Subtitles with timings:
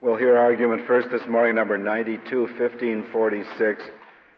[0.00, 3.82] We'll hear argument first this morning, number 921546,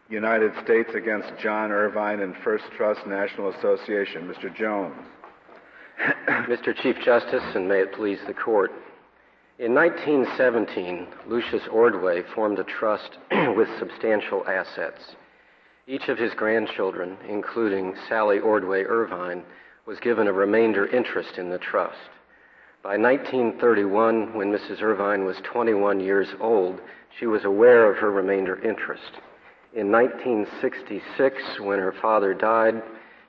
[0.09, 4.27] United States against John Irvine and First Trust National Association.
[4.27, 4.51] Mr.
[4.55, 4.95] Jones.
[6.49, 6.75] Mr.
[6.75, 8.71] Chief Justice, and may it please the court.
[9.59, 13.19] In 1917, Lucius Ordway formed a trust
[13.55, 15.15] with substantial assets.
[15.85, 19.43] Each of his grandchildren, including Sally Ordway Irvine,
[19.85, 21.99] was given a remainder interest in the trust.
[22.83, 24.81] By 1931, when Mrs.
[24.81, 26.81] Irvine was 21 years old,
[27.19, 29.19] she was aware of her remainder interest.
[29.75, 32.81] In 1966, when her father died,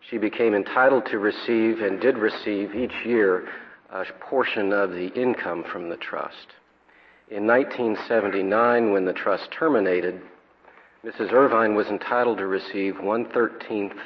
[0.08, 3.46] she became entitled to receive and did receive each year
[3.91, 6.55] a portion of the income from the trust.
[7.30, 10.22] In 1979, when the trust terminated,
[11.05, 11.30] Mrs.
[11.30, 13.98] Irvine was entitled to receive one thirteenth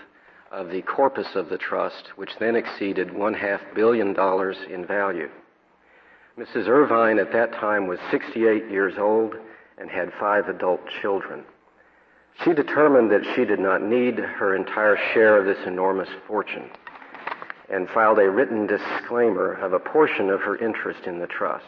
[0.50, 5.28] of the corpus of the trust, which then exceeded one half billion dollars in value.
[6.38, 6.68] Mrs.
[6.68, 9.34] Irvine at that time was 68 years old
[9.78, 11.44] and had five adult children.
[12.44, 16.70] She determined that she did not need her entire share of this enormous fortune
[17.70, 21.64] and filed a written disclaimer of a portion of her interest in the trust.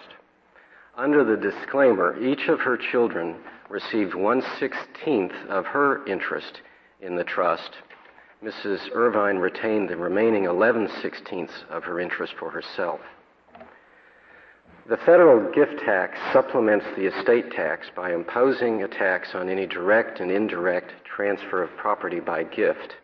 [0.96, 3.36] Under the disclaimer, each of her children
[3.68, 6.60] received one sixteenth of her interest
[7.00, 7.70] in the trust
[8.42, 8.94] Mrs.
[8.94, 13.00] Irvine retained the remaining 11 sixteenths of her interest for herself.
[14.88, 20.20] The federal gift tax supplements the estate tax by imposing a tax on any direct
[20.20, 22.94] and indirect transfer of property by gift.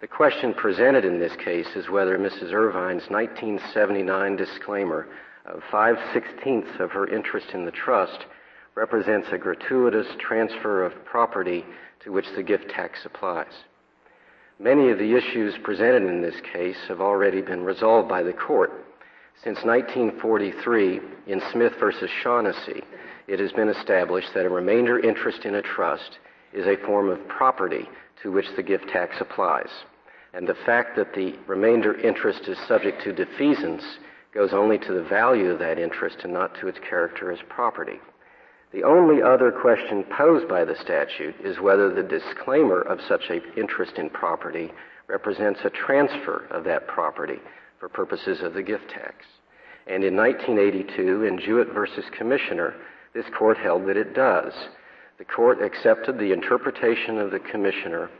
[0.00, 2.52] The question presented in this case is whether Mrs.
[2.52, 5.08] Irvine's 1979 disclaimer
[5.46, 8.24] of 5 sixteenths of her interest in the trust
[8.76, 11.66] represents a gratuitous transfer of property
[12.04, 13.64] to which the gift tax applies.
[14.58, 18.70] Many of the issues presented in this case have already been resolved by the court.
[19.42, 22.06] Since 1943, in Smith v.
[22.22, 22.84] Shaughnessy,
[23.26, 26.18] it has been established that a remainder interest in a trust
[26.52, 27.88] is a form of property
[28.22, 29.70] to which the gift tax applies.
[30.32, 33.82] And the fact that the remainder interest is subject to defeasance
[34.32, 38.00] goes only to the value of that interest and not to its character as property.
[38.74, 43.40] The only other question posed by the statute is whether the disclaimer of such an
[43.56, 44.72] interest in property
[45.06, 47.38] represents a transfer of that property
[47.78, 49.26] for purposes of the gift tax.
[49.86, 52.74] And in 1982, in Jewett versus Commissioner,
[53.14, 54.52] this court held that it does.
[55.18, 58.10] The court accepted the interpretation of the commissioner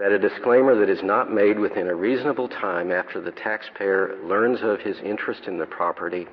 [0.00, 4.62] that a disclaimer that is not made within a reasonable time after the taxpayer learns
[4.62, 6.26] of his interest in the property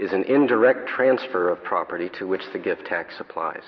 [0.00, 3.62] is an indirect transfer of property to which the gift tax applies.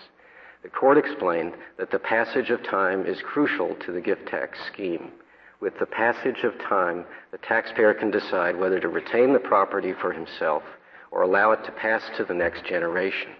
[0.63, 5.11] The court explained that the passage of time is crucial to the gift tax scheme.
[5.61, 10.11] With the passage of time, the taxpayer can decide whether to retain the property for
[10.11, 10.63] himself
[11.11, 13.33] or allow it to pass to the next generation.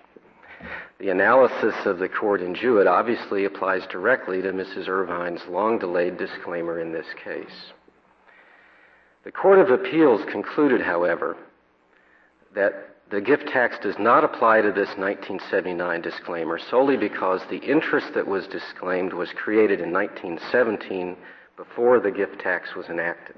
[0.99, 4.87] The analysis of the court in Jewett obviously applies directly to Mrs.
[4.87, 7.73] Irvine's long delayed disclaimer in this case.
[9.25, 11.37] The Court of Appeals concluded, however,
[12.55, 18.15] that the gift tax does not apply to this 1979 disclaimer solely because the interest
[18.15, 21.17] that was disclaimed was created in 1917
[21.57, 23.37] before the gift tax was enacted.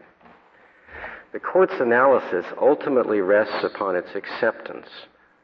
[1.33, 4.87] The court's analysis ultimately rests upon its acceptance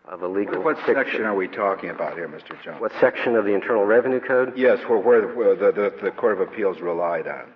[0.04, 0.94] of a legal What fiction.
[0.94, 2.60] section are we talking about here, Mr.
[2.62, 2.81] Jones?
[2.81, 4.52] What section of the Internal Revenue Code?
[4.56, 7.52] Yes, where, where, where the, the, the Court of Appeals relied on.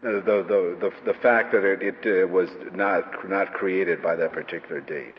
[0.00, 4.32] The, the, the, the, fact that it, it uh, was not, not created by that
[4.32, 5.14] particular date.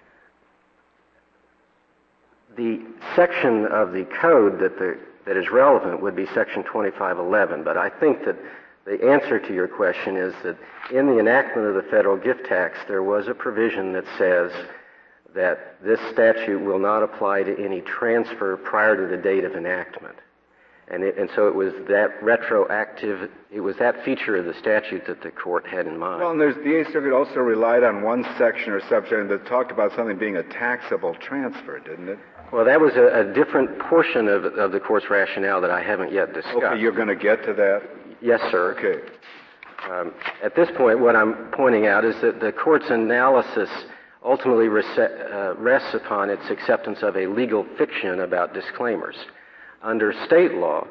[2.55, 7.75] The section of the code that, the, that is relevant would be Section 2511, but
[7.75, 8.37] I think that
[8.85, 10.57] the answer to your question is that
[10.91, 14.51] in the enactment of the federal gift tax, there was a provision that says
[15.35, 20.15] that this statute will not apply to any transfer prior to the date of enactment.
[20.91, 25.05] And, it, and so it was that retroactive, it was that feature of the statute
[25.05, 26.21] that the court had in mind.
[26.21, 29.71] Well, and there's, the Eighth Circuit also relied on one section or subsection that talked
[29.71, 32.19] about something being a taxable transfer, didn't it?
[32.51, 36.11] Well, that was a, a different portion of, of the court's rationale that I haven't
[36.11, 36.57] yet discussed.
[36.57, 37.83] Okay, you're going to get to that?
[38.19, 38.75] Yes, sir.
[38.77, 39.07] Okay.
[39.87, 40.11] Um,
[40.43, 43.69] at this point, what I'm pointing out is that the court's analysis
[44.25, 49.15] ultimately rese- uh, rests upon its acceptance of a legal fiction about disclaimers.
[49.81, 50.85] Under state law,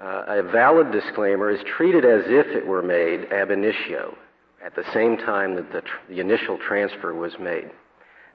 [0.00, 4.16] uh, a valid disclaimer is treated as if it were made ab initio
[4.64, 7.70] at the same time that the, tr- the initial transfer was made.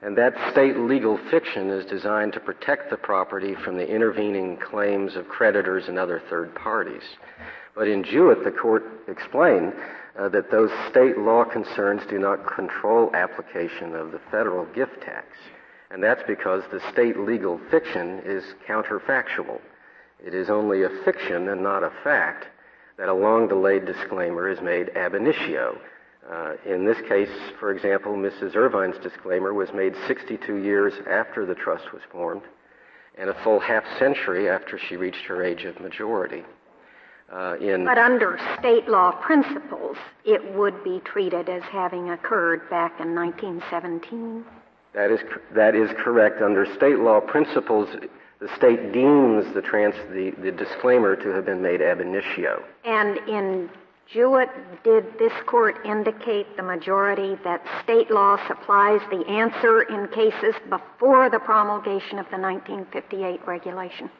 [0.00, 5.14] And that state legal fiction is designed to protect the property from the intervening claims
[5.14, 7.02] of creditors and other third parties.
[7.76, 9.72] But in Jewett, the court explained
[10.18, 15.26] uh, that those state law concerns do not control application of the federal gift tax.
[15.90, 19.60] And that's because the state legal fiction is counterfactual.
[20.24, 22.46] It is only a fiction and not a fact
[22.98, 25.78] that a long delayed disclaimer is made ab initio.
[26.30, 28.54] Uh, in this case, for example, Mrs.
[28.54, 32.42] Irvine's disclaimer was made 62 years after the trust was formed
[33.18, 36.42] and a full half century after she reached her age of majority.
[37.32, 43.00] Uh, in but under state law principles, it would be treated as having occurred back
[43.00, 44.44] in 1917.
[44.94, 45.20] That is
[45.54, 46.42] that is correct.
[46.42, 47.88] Under state law principles,
[48.42, 52.60] the state deems the trans the, the disclaimer to have been made ab initio.
[52.84, 53.70] And in
[54.12, 54.50] Jewett,
[54.82, 61.30] did this court indicate the majority that state law supplies the answer in cases before
[61.30, 64.10] the promulgation of the 1958 regulation?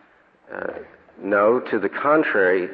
[0.55, 0.75] Uh,
[1.21, 2.69] no, to the contrary,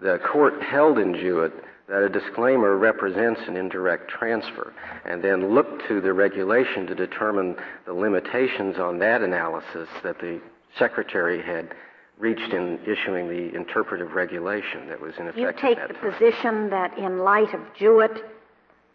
[0.00, 1.52] the court held in Jewett
[1.88, 4.72] that a disclaimer represents an indirect transfer
[5.04, 10.40] and then looked to the regulation to determine the limitations on that analysis that the
[10.78, 11.74] secretary had
[12.18, 15.38] reached in issuing the interpretive regulation that was in effect.
[15.38, 16.12] You take the time.
[16.12, 18.22] position that in light of Jewett,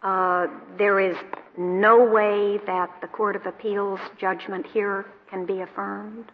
[0.02, 0.46] uh,
[0.78, 1.16] there is
[1.58, 6.24] no way that the Court of Appeals judgment here can be affirmed?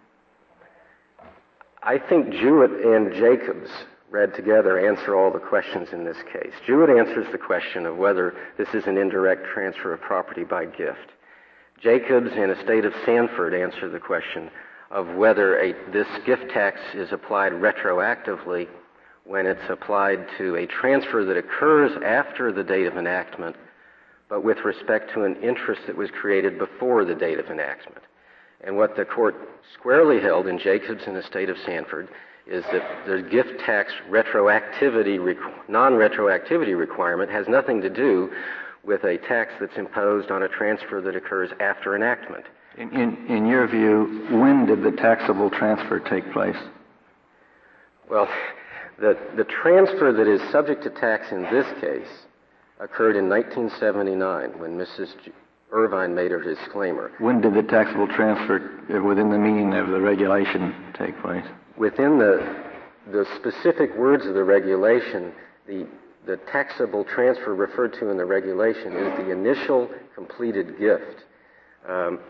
[1.82, 3.70] I think Jewett and Jacobs
[4.10, 6.52] read together answer all the questions in this case.
[6.64, 11.10] Jewett answers the question of whether this is an indirect transfer of property by gift.
[11.82, 14.50] Jacobs and Estate of Sanford answer the question
[14.90, 18.68] of whether a, this gift tax is applied retroactively
[19.24, 23.56] when it's applied to a transfer that occurs after the date of enactment,
[24.28, 28.02] but with respect to an interest that was created before the date of enactment.
[28.62, 29.34] And what the court
[29.74, 32.08] squarely held in Jacobs and State of Sanford
[32.46, 35.18] is that the gift tax retroactivity,
[35.68, 38.30] non-retroactivity requirement has nothing to do
[38.84, 42.44] with a tax that's imposed on a transfer that occurs after enactment.
[42.76, 46.56] In, in, in your view, when did the taxable transfer take place?
[48.10, 48.28] Well,
[48.98, 52.08] the, the transfer that is subject to tax in this case
[52.78, 55.08] occurred in 1979 when Mrs.
[55.72, 57.12] Irvine made her disclaimer.
[57.18, 58.60] When did the taxable transfer
[59.02, 61.44] within the meaning of the regulation take place?
[61.76, 62.64] within the,
[63.12, 65.32] the specific words of the regulation,
[65.66, 65.86] the,
[66.26, 71.24] the taxable transfer referred to in the regulation is the initial completed gift.
[71.86, 72.20] Um,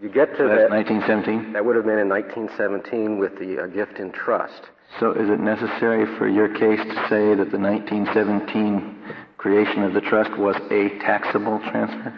[0.00, 1.52] you get to so that 1917.
[1.52, 4.70] That would have been in 1917 with the uh, gift in trust.
[5.00, 8.98] So, is it necessary for your case to say that the 1917
[9.36, 12.14] creation of the trust was a taxable transfer?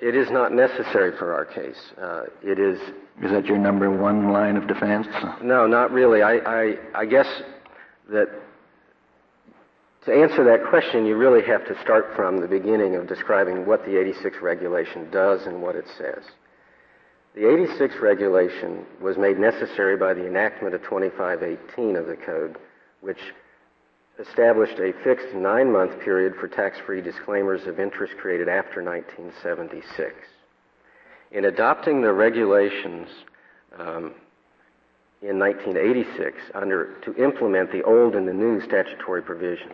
[0.00, 1.78] It is not necessary for our case.
[2.00, 2.78] Uh, it is.
[3.22, 5.06] Is that your number one line of defense?
[5.42, 6.22] No, not really.
[6.22, 7.26] I, I, I guess
[8.10, 8.26] that
[10.06, 13.84] to answer that question, you really have to start from the beginning of describing what
[13.84, 16.24] the 86 regulation does and what it says.
[17.34, 22.58] The 86 regulation was made necessary by the enactment of 2518 of the Code,
[23.00, 23.20] which
[24.18, 30.14] established a fixed nine month period for tax free disclaimers of interest created after 1976.
[31.30, 33.08] In adopting the regulations
[33.78, 34.12] um,
[35.22, 39.72] in 1986 under, to implement the old and the new statutory provisions,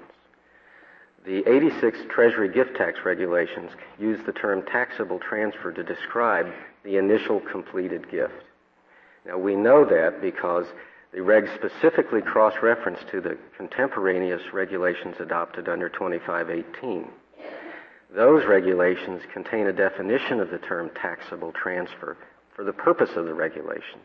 [1.26, 6.46] the 86 Treasury gift tax regulations used the term taxable transfer to describe
[6.84, 8.44] the initial completed gift.
[9.26, 10.66] Now we know that because
[11.12, 17.08] the regs specifically cross-reference to the contemporaneous regulations adopted under 2518.
[18.14, 22.16] Those regulations contain a definition of the term taxable transfer
[22.54, 24.04] for the purpose of the regulations.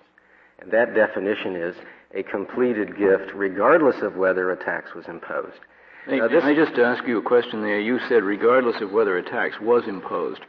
[0.60, 1.76] And that definition is
[2.14, 5.60] a completed gift regardless of whether a tax was imposed.
[6.06, 6.44] Hey, now, this...
[6.44, 7.80] I just ask you a question there?
[7.80, 10.42] You said regardless of whether a tax was imposed.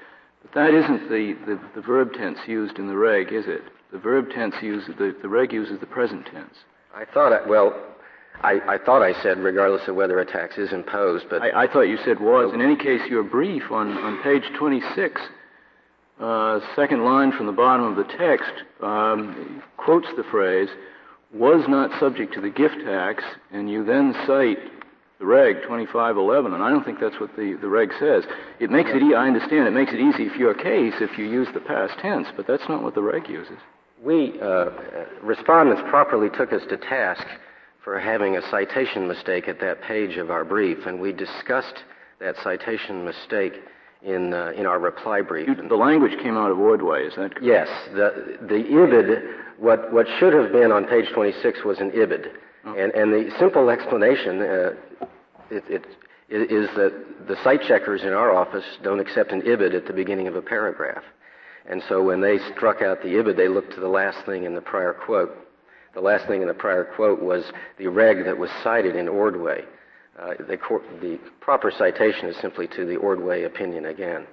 [0.55, 3.63] That isn't the, the, the verb tense used in the reg, is it?
[3.93, 6.55] The verb tense uses, the, the reg uses the present tense.
[6.95, 7.75] I thought, I, well,
[8.41, 11.43] I, I, thought I said regardless of whether a tax is imposed, but.
[11.43, 12.53] I, I thought you said was.
[12.55, 15.21] In any case, your brief on, on page 26,
[16.21, 20.69] uh, second line from the bottom of the text, um, quotes the phrase,
[21.33, 24.59] was not subject to the gift tax, and you then cite
[25.19, 28.25] the reg 2511, and I don't think that's what the, the reg says.
[28.61, 31.25] It makes it, e- I understand, it makes it easy for your case if you
[31.25, 33.59] use the past tense, but that's not what the reg uses
[34.05, 34.71] we, uh,
[35.23, 37.27] respondents, properly took us to task
[37.83, 41.83] for having a citation mistake at that page of our brief, and we discussed
[42.21, 43.55] that citation mistake
[44.03, 45.49] in, uh, in our reply brief.
[45.49, 47.43] You, the language came out of Ordway, is that correct?
[47.43, 47.69] Yes.
[47.93, 52.27] The, the IBID, what, what should have been on page 26 was an IBID.
[52.67, 52.75] Oh.
[52.75, 54.71] And, and the simple explanation uh,
[55.51, 55.85] it, it,
[56.29, 60.27] is that the cite checkers in our office don't accept an IBID at the beginning
[60.27, 61.03] of a paragraph.
[61.67, 64.55] And so when they struck out the IBID, they looked to the last thing in
[64.55, 65.37] the prior quote.
[65.95, 67.45] The last thing in the prior quote was
[67.79, 69.65] the reg that was cited in Ordway.
[70.19, 74.27] Uh, the, cor- the proper citation is simply to the Ordway opinion again.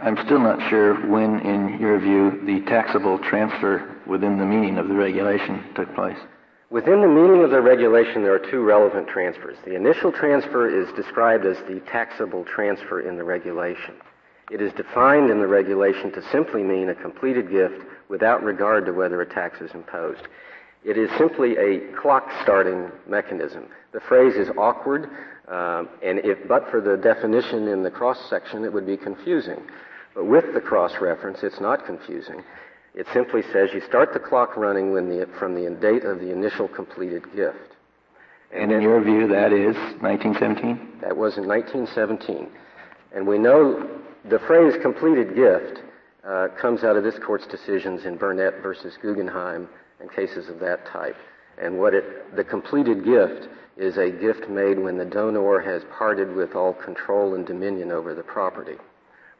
[0.00, 4.88] I'm still not sure when, in your view, the taxable transfer within the meaning of
[4.88, 6.18] the regulation took place.
[6.70, 9.56] Within the meaning of the regulation, there are two relevant transfers.
[9.64, 13.94] The initial transfer is described as the taxable transfer in the regulation.
[14.50, 18.92] It is defined in the regulation to simply mean a completed gift without regard to
[18.92, 20.28] whether a tax is imposed.
[20.84, 23.68] It is simply a clock starting mechanism.
[23.92, 25.08] The phrase is awkward,
[25.48, 29.60] um, and if but for the definition in the cross section, it would be confusing.
[30.14, 32.42] But with the cross reference, it's not confusing.
[32.98, 36.66] It simply says you start the clock running the, from the date of the initial
[36.66, 37.76] completed gift.
[38.52, 40.98] And, and in your view, that is 1917?
[41.02, 42.48] That was in 1917.
[43.14, 43.88] And we know
[44.28, 45.80] the phrase completed gift
[46.26, 49.68] uh, comes out of this court's decisions in Burnet versus Guggenheim
[50.00, 51.16] and cases of that type.
[51.56, 56.34] And what it, the completed gift is a gift made when the donor has parted
[56.34, 58.74] with all control and dominion over the property,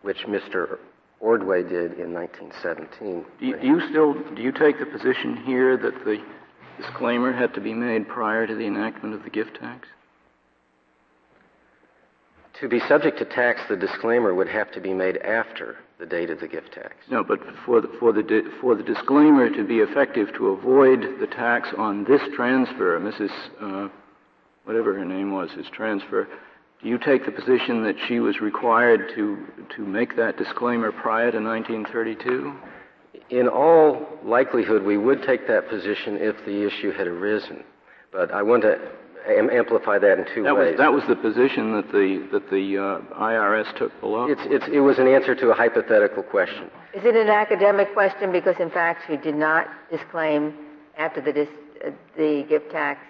[0.03, 0.79] which Mr.
[1.21, 3.25] Ordway did in 1917.
[3.41, 6.23] Do you, do you still do you take the position here that the
[6.81, 9.89] disclaimer had to be made prior to the enactment of the gift tax?
[12.61, 16.31] To be subject to tax, the disclaimer would have to be made after the date
[16.31, 16.95] of the gift tax.
[17.09, 21.27] No, but for the, for the, for the disclaimer to be effective to avoid the
[21.27, 23.31] tax on this transfer, Mrs.
[23.61, 23.89] Uh,
[24.65, 26.29] whatever her name was, his transfer,
[26.83, 31.31] do you take the position that she was required to, to make that disclaimer prior
[31.33, 32.55] to 1932?
[33.31, 37.65] In all likelihood, we would take that position if the issue had arisen.
[38.13, 38.79] But I want to
[39.29, 40.73] amplify that in two that ways.
[40.73, 44.27] Was, that was the position that the that the uh, IRS took below.
[44.31, 46.71] It's, it's, it was an answer to a hypothetical question.
[46.95, 48.33] Is it an academic question?
[48.33, 50.55] Because in fact, she did not disclaim
[50.97, 51.49] after the dis,
[51.85, 53.01] uh, the gift tax.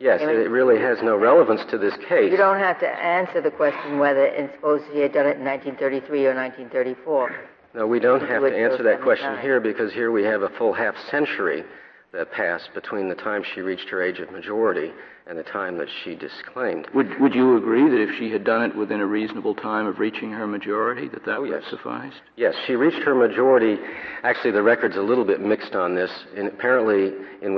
[0.00, 2.30] Yes, it really has no relevance to this case.
[2.30, 5.44] You don't have to answer the question whether, and suppose she had done it in
[5.44, 7.36] 1933 or 1934.
[7.74, 10.72] No, we don't have to answer that question here because here we have a full
[10.72, 11.64] half century
[12.12, 14.90] that passed between the time she reached her age of majority
[15.26, 16.88] and the time that she disclaimed.
[16.94, 20.00] Would, would you agree that if she had done it within a reasonable time of
[20.00, 21.62] reaching her majority, that that oh, would yes.
[21.62, 22.20] have sufficed?
[22.36, 23.76] Yes, she reached her majority.
[24.24, 26.10] Actually, the record's a little bit mixed on this.
[26.36, 27.54] And apparently, in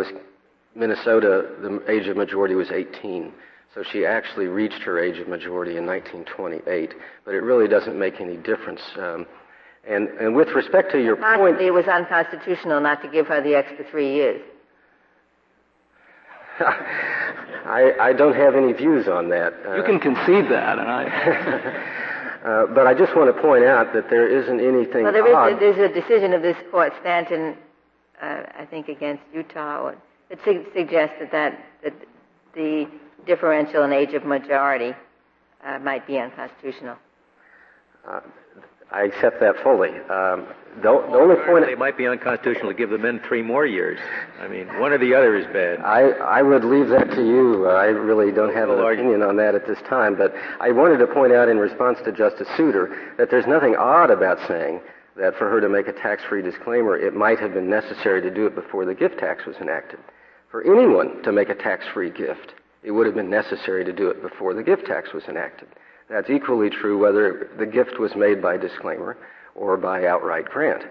[0.74, 3.32] Minnesota, the age of majority was 18.
[3.74, 6.94] So she actually reached her age of majority in 1928.
[7.24, 8.80] But it really doesn't make any difference.
[8.98, 9.26] Um,
[9.88, 13.42] and, and with respect to your Possibly point, it was unconstitutional not to give her
[13.42, 14.42] the extra three years.
[16.60, 19.54] I, I don't have any views on that.
[19.66, 21.04] Uh, you can concede that, and I.
[22.44, 25.04] uh, but I just want to point out that there isn't anything.
[25.04, 25.52] Well, there odd.
[25.52, 27.56] is a, there's a decision of this court, Stanton,
[28.20, 29.92] uh, I think, against Utah,
[30.32, 31.94] that su- suggests that, that, that
[32.54, 32.88] the
[33.26, 34.94] differential in age of majority
[35.64, 36.96] uh, might be unconstitutional.
[38.08, 38.20] Uh,
[38.90, 39.90] I accept that fully.
[39.90, 40.46] Um,
[40.76, 43.64] the, the only point that it might be unconstitutional to give the men three more
[43.64, 43.98] years.
[44.40, 45.80] I mean, one or the other is bad.
[45.80, 47.66] I, I would leave that to you.
[47.66, 50.16] Uh, I really don't have an opinion on that at this time.
[50.16, 54.10] But I wanted to point out in response to Justice Souter that there's nothing odd
[54.10, 54.80] about saying
[55.16, 58.46] that for her to make a tax-free disclaimer, it might have been necessary to do
[58.46, 60.00] it before the gift tax was enacted.
[60.52, 64.20] For anyone to make a tax-free gift, it would have been necessary to do it
[64.20, 65.66] before the gift tax was enacted.
[66.10, 69.16] That's equally true whether the gift was made by disclaimer
[69.54, 70.82] or by outright grant.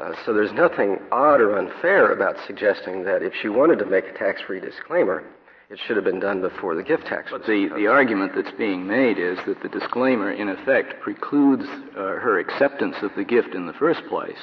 [0.00, 4.06] Uh, so there's nothing odd or unfair about suggesting that if she wanted to make
[4.06, 5.22] a tax-free disclaimer,
[5.68, 7.28] it should have been done before the gift tax.
[7.30, 12.16] But the, the argument that's being made is that the disclaimer, in effect, precludes uh,
[12.16, 14.38] her acceptance of the gift in the first place.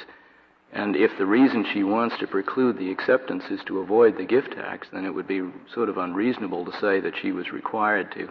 [0.74, 4.52] And if the reason she wants to preclude the acceptance is to avoid the gift
[4.52, 8.28] tax, then it would be sort of unreasonable to say that she was required to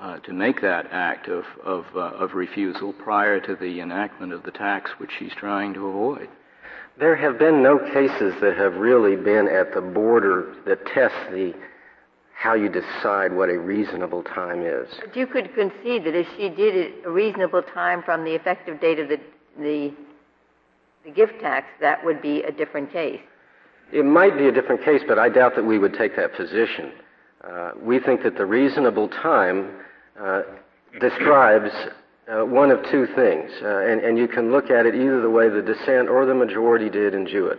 [0.00, 4.42] uh, to make that act of, of, uh, of refusal prior to the enactment of
[4.42, 6.28] the tax which she's trying to avoid.
[6.98, 11.54] There have been no cases that have really been at the border that test the
[12.34, 14.88] how you decide what a reasonable time is.
[14.98, 18.80] But you could concede that if she did it a reasonable time from the effective
[18.80, 19.20] date of the,
[19.56, 19.92] the,
[21.04, 23.20] the gift tax, that would be a different case.
[23.92, 26.92] It might be a different case, but I doubt that we would take that position.
[27.44, 29.70] Uh, we think that the reasonable time
[30.18, 30.42] uh,
[31.00, 31.70] describes
[32.28, 35.28] uh, one of two things, uh, and, and, you can look at it either the
[35.28, 37.58] way the dissent or the majority did in Jewett.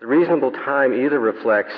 [0.00, 1.74] The reasonable time either reflects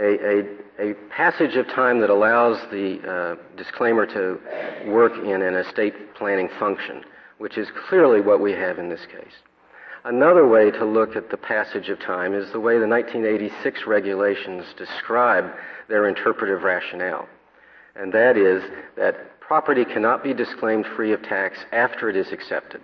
[0.00, 0.40] a,
[0.80, 6.14] a, a passage of time that allows the uh, disclaimer to work in an estate
[6.14, 7.02] planning function,
[7.38, 9.34] which is clearly what we have in this case.
[10.04, 14.64] Another way to look at the passage of time is the way the 1986 regulations
[14.76, 15.52] describe
[15.88, 17.28] their interpretive rationale.
[17.94, 18.64] And that is
[18.96, 22.80] that property cannot be disclaimed free of tax after it is accepted,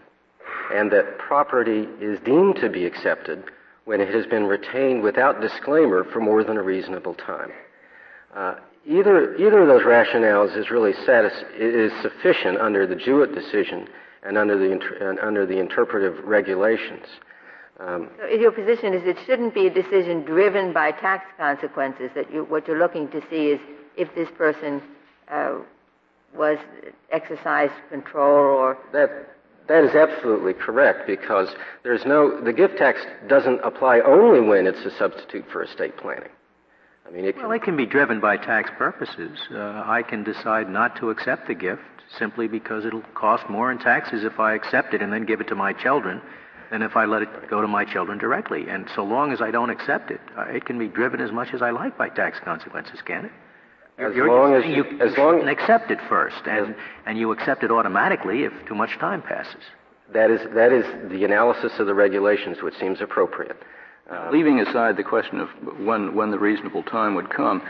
[0.73, 3.43] and that property is deemed to be accepted
[3.85, 7.51] when it has been retained without disclaimer for more than a reasonable time.
[8.33, 8.57] Uh,
[8.87, 13.89] either, either of those rationales is really satis- is sufficient under the Jewett decision
[14.29, 14.71] and under the,
[15.01, 17.07] and under the interpretive regulations.
[17.81, 22.11] Um, so your position is it shouldn't be a decision driven by tax consequences.
[22.15, 23.61] That you, what you're looking to see is
[23.97, 24.83] if this person
[25.29, 25.59] uh,
[26.37, 26.59] was
[27.11, 29.09] exercised control or that
[29.69, 34.85] that is absolutely correct because there's no the gift tax doesn't apply only when it's
[34.85, 36.31] a substitute for estate planning.
[37.07, 39.39] I mean, it well, can, it can be driven by tax purposes.
[39.51, 43.79] Uh, I can decide not to accept the gift simply because it'll cost more in
[43.79, 46.23] taxes if I accept it and then give it to my children
[46.71, 48.69] than if I let it go to my children directly.
[48.69, 51.55] And so long as I don't accept it, uh, it can be driven as much
[51.55, 53.33] as I like by tax consequences, can it?
[53.99, 57.73] As You're long as you, as long accept it first, and and you accept it
[57.73, 59.63] automatically if too much time passes.
[60.13, 63.57] That is that is the analysis of the regulations, which seems appropriate.
[64.09, 65.49] Uh, Leaving aside the question of
[65.81, 67.61] when when the reasonable time would come,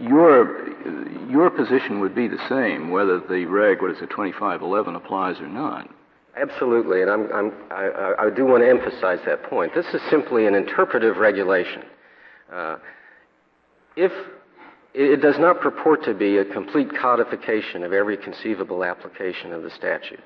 [0.00, 0.68] your
[1.28, 5.48] your position would be the same whether the reg what is it 2511 applies or
[5.48, 5.88] not.
[6.36, 9.72] Absolutely, and I'm, I'm, I, I do want to emphasize that point.
[9.72, 11.84] This is simply an interpretive regulation.
[12.52, 12.76] Uh,
[13.96, 14.10] if
[14.94, 19.70] it does not purport to be a complete codification of every conceivable application of the
[19.70, 20.22] statute.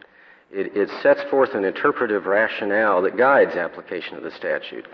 [0.51, 4.87] It, it, sets forth an interpretive rationale that guides application of the statute.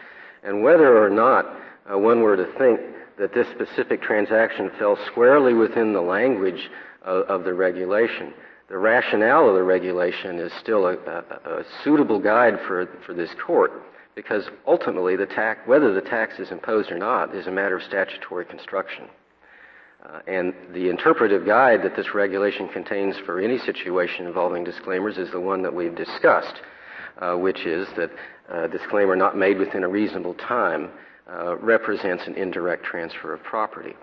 [0.44, 1.46] And whether or not
[1.92, 2.80] uh, one were to think
[3.18, 6.70] that this specific transaction fell squarely within the language
[7.02, 8.32] of, of the regulation,
[8.68, 13.30] the rationale of the regulation is still a, a, a suitable guide for, for this
[13.46, 13.72] court
[14.14, 17.82] because ultimately the tax, whether the tax is imposed or not is a matter of
[17.82, 19.04] statutory construction.
[20.04, 25.30] Uh, and the interpretive guide that this regulation contains for any situation involving disclaimers is
[25.30, 26.60] the one that we've discussed,
[27.20, 28.10] uh, which is that
[28.50, 30.90] a uh, disclaimer not made within a reasonable time
[31.30, 33.94] uh, represents an indirect transfer of property.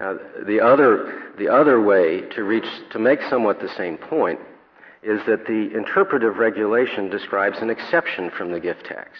[0.00, 4.40] Now, the other, the other way to reach, to make somewhat the same point
[5.02, 9.10] is that the interpretive regulation describes an exception from the gift tax,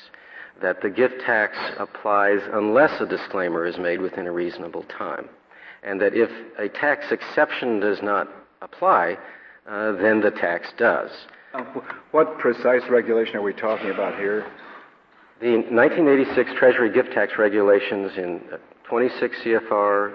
[0.61, 5.28] that the gift tax applies unless a disclaimer is made within a reasonable time,
[5.82, 8.28] and that if a tax exception does not
[8.61, 9.16] apply,
[9.68, 11.11] uh, then the tax does.
[11.54, 11.62] Uh,
[12.11, 14.44] what precise regulation are we talking about here?
[15.38, 18.40] The 1986 Treasury gift tax regulations in
[18.88, 20.14] 26 CFR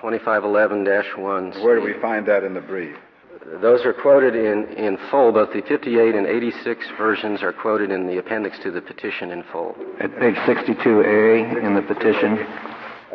[0.00, 1.64] 2511-1.
[1.64, 2.94] Where do we find that in the brief?
[3.60, 5.32] Those are quoted in, in full.
[5.32, 9.42] Both the 58 and 86 versions are quoted in the appendix to the petition in
[9.50, 9.74] full.
[9.98, 12.38] At page 62A in the petition?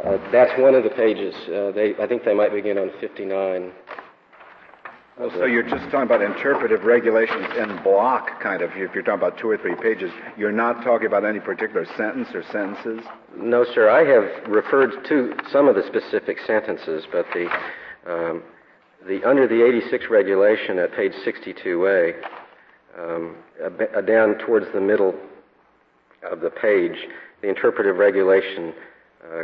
[0.03, 1.33] Uh, that's one of the pages.
[1.47, 3.71] Uh, they, I think they might begin on 59.
[5.19, 8.71] Well, so you're just talking about interpretive regulations in block, kind of.
[8.71, 12.29] If you're talking about two or three pages, you're not talking about any particular sentence
[12.33, 13.01] or sentences.
[13.35, 13.89] No, sir.
[13.89, 17.49] I have referred to some of the specific sentences, but the
[18.09, 18.43] um,
[19.05, 22.13] the under the 86 regulation at page 62a,
[22.97, 23.35] um,
[24.07, 25.13] down towards the middle
[26.23, 26.95] of the page,
[27.41, 28.73] the interpretive regulation
[29.25, 29.43] uh,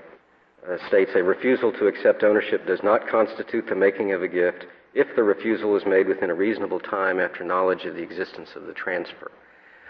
[0.72, 4.68] uh, states a refusal to accept ownership does not constitute the making of a gift
[4.96, 8.66] if the refusal is made within a reasonable time after knowledge of the existence of
[8.66, 9.30] the transfer.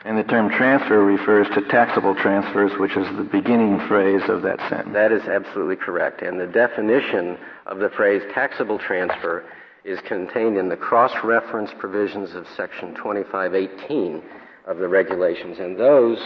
[0.04, 4.60] And the term transfer refers to taxable transfers, which is the beginning phrase of that
[4.70, 4.94] sentence.
[4.94, 6.22] That is absolutely correct.
[6.22, 9.46] And the definition of the phrase taxable transfer
[9.84, 14.22] is contained in the cross-reference provisions of section 2518
[14.68, 15.60] of the regulations.
[15.60, 16.18] And those,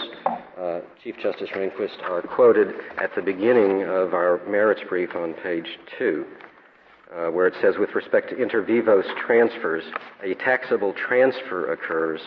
[0.57, 5.77] uh, Chief Justice Rehnquist, are quoted at the beginning of our merits brief on page
[5.97, 6.25] 2
[7.15, 9.83] uh, where it says, with respect to inter vivos transfers,
[10.23, 12.21] a taxable transfer occurs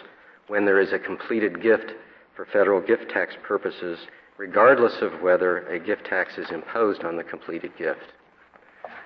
[0.49, 1.92] when there is a completed gift
[2.35, 3.99] for federal gift tax purposes,
[4.38, 8.12] regardless of whether a gift tax is imposed on the completed gift.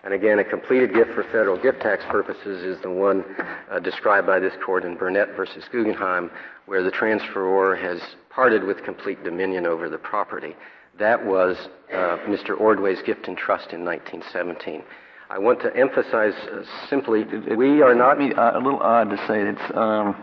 [0.05, 3.25] And again, a completed gift for federal gift tax purposes is the one
[3.71, 6.31] uh, described by this court in Burnet versus Guggenheim,
[6.67, 10.55] where the transferor has parted with complete dominion over the property.
[10.99, 11.57] That was
[11.93, 12.59] uh, Mr.
[12.59, 14.83] Ordway's gift and trust in 1917.
[15.29, 17.25] I want to emphasize uh, simply
[17.57, 18.21] we are not.
[18.21, 20.17] Uh, a little odd to say it's um,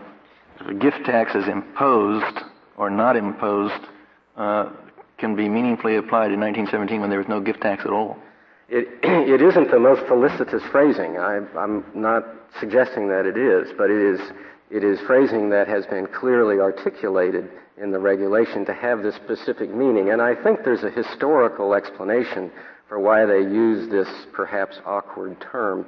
[0.80, 2.38] gift tax is imposed
[2.76, 3.84] or not imposed
[4.36, 4.70] uh,
[5.18, 8.16] can be meaningfully applied in 1917 when there was no gift tax at all.
[8.68, 11.18] It, it isn't the most felicitous phrasing.
[11.18, 12.24] I, I'm not
[12.58, 14.20] suggesting that it is, but it is,
[14.70, 19.72] it is phrasing that has been clearly articulated in the regulation to have this specific
[19.74, 20.10] meaning.
[20.10, 22.50] And I think there's a historical explanation
[22.88, 25.86] for why they use this perhaps awkward term.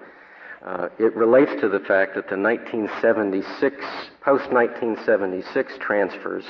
[0.65, 3.77] Uh, it relates to the fact that the 1976,
[4.23, 6.45] post 1976 transfers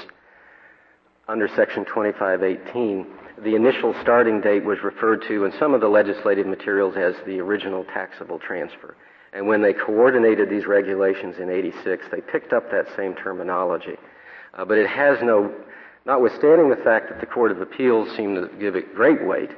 [1.29, 3.07] under Section 2518,
[3.43, 7.41] the initial starting date was referred to in some of the legislative materials as the
[7.41, 8.97] original taxable transfer.
[9.33, 13.97] And when they coordinated these regulations in 86, they picked up that same terminology.
[14.55, 15.53] Uh, but it has no,
[16.07, 19.51] notwithstanding the fact that the Court of Appeals seemed to give it great weight,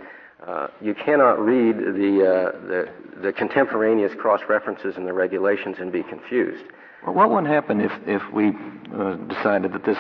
[0.46, 2.88] uh, you cannot read the, uh, the,
[3.22, 6.64] the, contemporaneous cross references in the regulations and be confused.
[7.05, 8.53] Well, what would happen if, if we
[8.94, 9.98] uh, decided that this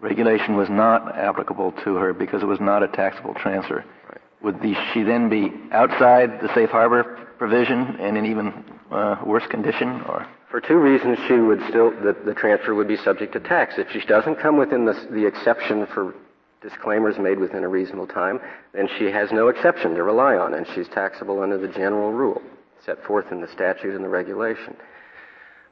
[0.00, 3.84] regulation was not applicable to her because it was not a taxable transfer?
[4.08, 4.20] Right.
[4.42, 9.46] Would the, she then be outside the safe harbor provision and in even uh, worse
[9.46, 10.26] condition, or?
[10.50, 13.74] For two reasons, she would still the, the transfer would be subject to tax.
[13.78, 16.14] If she doesn't come within the, the exception for
[16.60, 18.38] disclaimers made within a reasonable time,
[18.72, 22.42] then she has no exception to rely on, and she's taxable under the general rule
[22.84, 24.76] set forth in the statute and the regulation.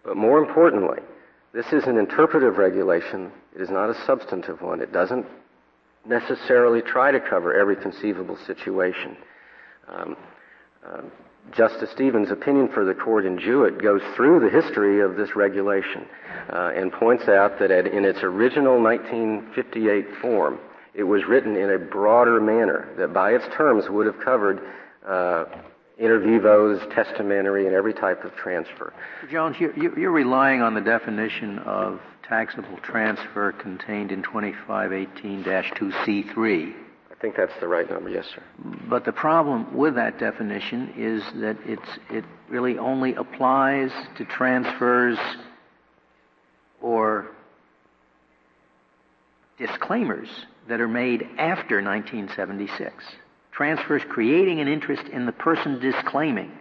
[0.04, 1.00] But more importantly,
[1.52, 3.32] this is an interpretive regulation.
[3.54, 4.80] It is not a substantive one.
[4.80, 5.26] It doesn't
[6.06, 9.16] necessarily try to cover every conceivable situation.
[9.88, 10.16] Um,
[10.86, 11.10] um,
[11.52, 16.06] Justice Stevens' opinion for the court in Jewett goes through the history of this regulation
[16.52, 20.58] uh, and points out that in its original 1958 form,
[20.94, 24.60] it was written in a broader manner that by its terms would have covered
[25.06, 25.44] uh,
[25.98, 28.94] inter vivos, testamentary, and every type of transfer.
[29.30, 36.74] Jones, you're, you're relying on the definition of taxable transfer contained in 2518-2C3.
[37.10, 38.44] I think that's the right number, yes, sir.
[38.88, 45.18] But the problem with that definition is that it's, it really only applies to transfers
[46.80, 47.26] or
[49.58, 50.28] disclaimers
[50.68, 52.92] that are made after 1976.
[53.52, 56.52] Transfers creating an interest in the person disclaiming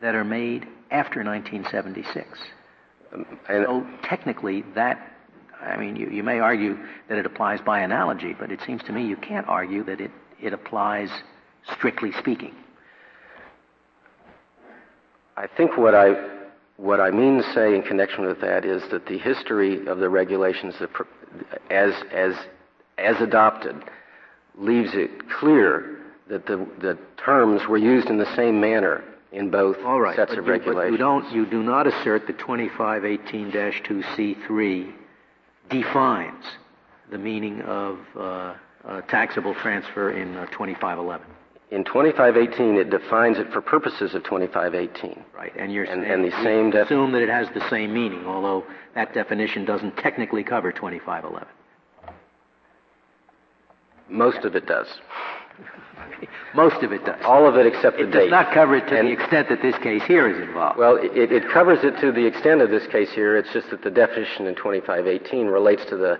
[0.00, 2.26] that are made after 1976.
[3.12, 5.12] Um, and so technically, that,
[5.60, 8.92] I mean, you, you may argue that it applies by analogy, but it seems to
[8.92, 11.08] me you can't argue that it, it applies
[11.74, 12.54] strictly speaking.
[15.36, 16.36] I think what I
[16.76, 20.08] what I mean to say in connection with that is that the history of the
[20.08, 20.74] regulations,
[21.70, 22.34] as as
[22.98, 23.76] as adopted,
[24.56, 29.76] leaves it clear that the, the terms were used in the same manner in both
[29.84, 30.92] All right, sets of you, regulations.
[30.92, 34.92] You don't, you do not assert that 2518-2C3
[35.70, 36.44] defines
[37.10, 38.54] the meaning of uh,
[39.08, 41.26] taxable transfer in uh, 2511.
[41.70, 45.22] In 2518, it defines it for purposes of 2518.
[45.36, 47.92] Right, and you're and, saying and the same def- assume that it has the same
[47.92, 51.46] meaning, although that definition doesn't technically cover 2511.
[54.08, 54.86] Most of it does.
[56.54, 57.20] Most of it does.
[57.24, 58.18] All of it except it the date.
[58.18, 60.78] It does not cover it to and the extent that this case here is involved.
[60.78, 63.36] Well, it, it covers it to the extent of this case here.
[63.36, 66.18] It's just that the definition in 2518 relates to the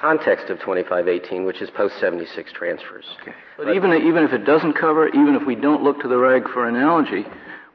[0.00, 3.04] context of 2518, which is post 76 transfers.
[3.20, 3.34] Okay.
[3.56, 6.16] But, but even even if it doesn't cover, even if we don't look to the
[6.16, 7.26] reg for analogy,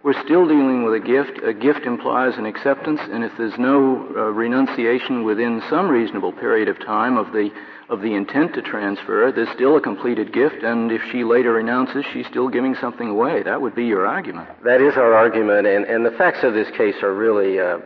[0.04, 1.40] we're still dealing with a gift.
[1.44, 6.68] A gift implies an acceptance, and if there's no uh, renunciation within some reasonable period
[6.68, 7.52] of time of the
[7.90, 12.04] of the intent to transfer, there's still a completed gift, and if she later renounces,
[12.12, 13.44] she's still giving something away.
[13.44, 14.50] That would be your argument.
[14.64, 17.78] That is our argument, and, and the facts of this case are really, uh,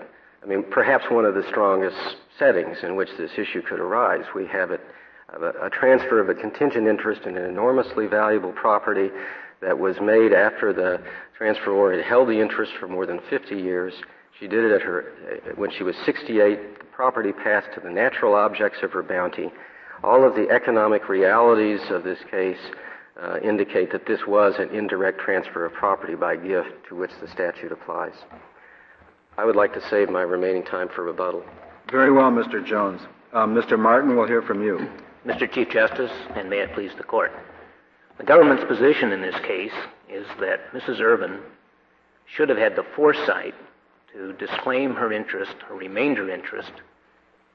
[0.42, 1.98] I mean, perhaps one of the strongest
[2.38, 4.24] settings in which this issue could arise.
[4.34, 4.80] We have it,
[5.34, 9.10] a, a transfer of a contingent interest in an enormously valuable property
[9.62, 11.02] that was made after the
[11.38, 13.94] transferor had held the interest for more than 50 years.
[14.40, 16.80] She did it at her, when she was 68.
[16.80, 19.52] The property passed to the natural objects of her bounty
[20.04, 22.60] all of the economic realities of this case
[23.22, 27.28] uh, indicate that this was an indirect transfer of property by gift to which the
[27.28, 28.14] statute applies.
[29.38, 31.44] I would like to save my remaining time for rebuttal.
[31.92, 32.66] Very well, Mr.
[32.66, 33.02] Jones.
[33.34, 33.78] Um, Mr.
[33.78, 34.90] Martin, we'll hear from you.
[35.26, 35.52] Mr.
[35.52, 37.32] Chief Justice, and may it please the court.
[38.18, 39.74] The government's position in this case
[40.10, 41.00] is that Mrs.
[41.00, 41.40] Irvine
[42.26, 43.54] should have had the foresight
[44.14, 46.72] to disclaim her interest, her remainder interest,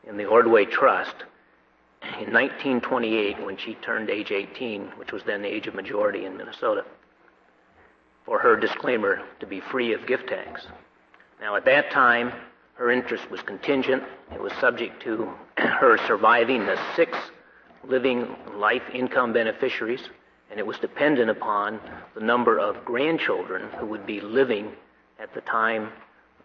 [0.06, 1.24] in the Ordway Trust
[2.20, 6.36] in 1928 when she turned age 18, which was then the age of majority in
[6.36, 6.84] Minnesota,
[8.24, 10.66] for her disclaimer to be free of gift tax.
[11.40, 12.32] Now, at that time,
[12.74, 14.02] her interest was contingent.
[14.32, 17.16] It was subject to her surviving the six
[17.86, 20.08] living life income beneficiaries,
[20.50, 21.80] and it was dependent upon
[22.14, 24.72] the number of grandchildren who would be living
[25.20, 25.90] at the time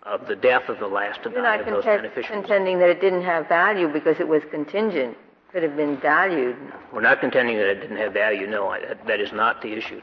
[0.04, 2.42] of the death of the last of, You're not of those contest- beneficiaries.
[2.42, 5.18] contending that it didn't have value because it was contingent,
[5.52, 6.56] could have been valued.
[6.94, 8.48] We're not contending that it didn't have value.
[8.48, 10.02] No, I, that, that is not the issue,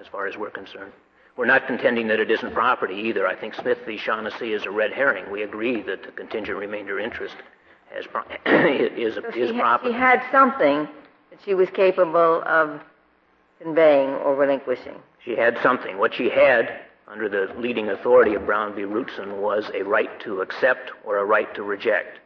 [0.00, 0.92] as far as we're concerned.
[1.36, 3.26] We're not contending that it isn't property either.
[3.26, 3.96] I think Smith v.
[3.96, 5.30] Shaughnessy is a red herring.
[5.30, 7.36] We agree that the contingent remainder interest
[7.94, 9.92] has pro- is, So is she, property.
[9.92, 10.88] she had something
[11.30, 12.80] that she was capable of
[13.62, 14.96] conveying or relinquishing.
[15.24, 15.98] She had something.
[15.98, 18.82] What she had, under the leading authority of Brown v.
[18.82, 22.18] Routzahn, was a right to accept or a right to reject.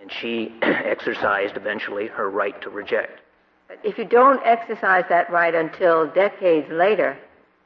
[0.00, 3.20] And she exercised eventually her right to reject.
[3.68, 7.16] But if you don't exercise that right until decades later,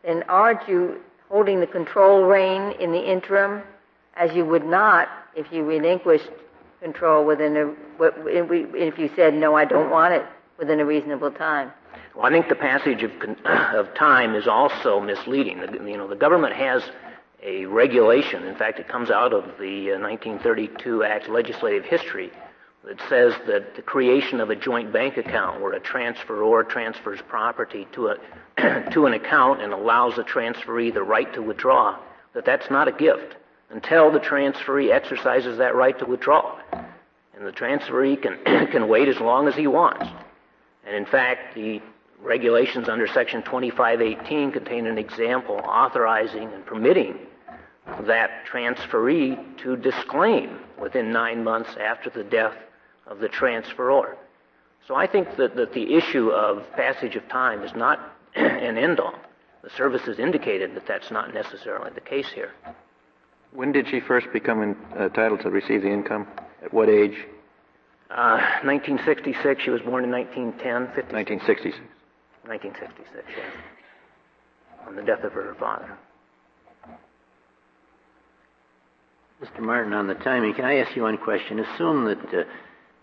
[0.04, 3.62] then aren't you holding the control rein in the interim
[4.16, 6.30] as you would not if you relinquished
[6.80, 10.24] control within a, if you said, no, I don't want it
[10.58, 11.72] within a reasonable time?
[12.14, 13.10] Well, I think the passage of,
[13.44, 15.58] of time is also misleading.
[15.58, 16.82] You know, the government has
[17.44, 18.44] a regulation.
[18.44, 22.32] In fact, it comes out of the uh, 1932 Act legislative history
[22.84, 27.86] that says that the creation of a joint bank account where a transferor transfers property
[27.92, 28.16] to a
[28.90, 31.98] to an account and allows the transferee the right to withdraw,
[32.34, 33.36] that that's not a gift
[33.70, 36.58] until the transferee exercises that right to withdraw.
[36.72, 38.38] And the transferee can
[38.70, 40.06] can wait as long as he wants.
[40.86, 41.82] And in fact, the
[42.22, 47.18] regulations under Section 2518 contain an example authorizing and permitting
[48.06, 52.54] that transferee to disclaim within nine months after the death
[53.06, 54.16] of the transferor.
[54.86, 58.00] So I think that, that the issue of passage of time is not
[58.34, 59.14] an end all.
[59.62, 62.52] The service has indicated that that's not necessarily the case here.
[63.52, 66.26] When did she first become in, uh, entitled to receive the income?
[66.62, 67.16] At what age?
[68.10, 71.80] Uh, 1966, she was born in 1910, 56, 1966.
[72.44, 74.86] 1966, yeah.
[74.86, 75.96] On the death of her father.
[79.42, 79.60] Mr.
[79.60, 81.58] Martin, on the timing, can I ask you one question?
[81.58, 82.44] Assume that uh,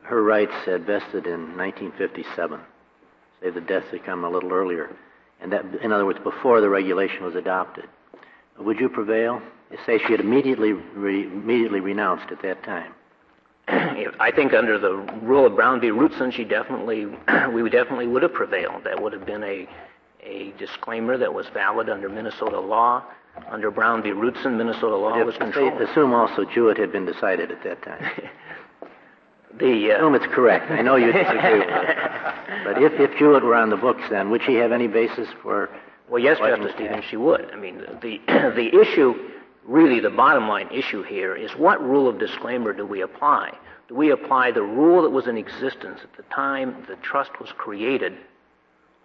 [0.04, 2.60] her rights had vested in 1957.
[3.42, 4.96] Say the deaths had come a little earlier,
[5.42, 7.86] and that, in other words, before the regulation was adopted.
[8.58, 9.42] Would you prevail?
[9.86, 12.94] Say she had immediately re, immediately renounced at that time.
[13.68, 15.88] I think under the rule of Brown v.
[15.88, 17.06] Routzahn, she definitely,
[17.54, 18.84] we definitely would have prevailed.
[18.84, 19.68] That would have been a,
[20.24, 23.04] a disclaimer that was valid under Minnesota law.
[23.50, 24.10] Under Brown v.
[24.10, 25.82] Routzahn, Minnesota law was controlled.
[25.82, 28.04] assume also Jewett had been decided at that time.
[29.60, 30.72] The, uh, Assume it's correct.
[30.72, 31.98] I know you disagree with it.
[32.64, 35.70] But if, if Jewett were on the books, then would she have any basis for?
[36.10, 37.50] Well, yes, Justice Stevens, she would.
[37.52, 39.14] I mean, the the issue,
[39.66, 43.58] really, the bottom line issue here is what rule of disclaimer do we apply?
[43.90, 47.50] Do we apply the rule that was in existence at the time the trust was
[47.58, 48.14] created,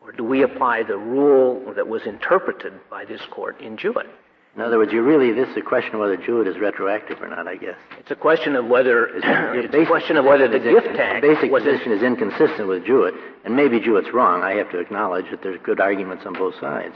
[0.07, 4.07] or do we apply the rule that was interpreted by this court in Jewett?
[4.55, 7.29] In other words, you really this is a question of whether Jewett is retroactive or
[7.29, 7.47] not.
[7.47, 7.77] I guess.
[7.99, 11.51] It's a question of whether Your it's a question of whether the gift tax basic
[11.51, 13.15] was position is inconsistent with Jewett,
[13.45, 14.43] and maybe Jewett's wrong.
[14.43, 16.95] I have to acknowledge that there's good arguments on both sides.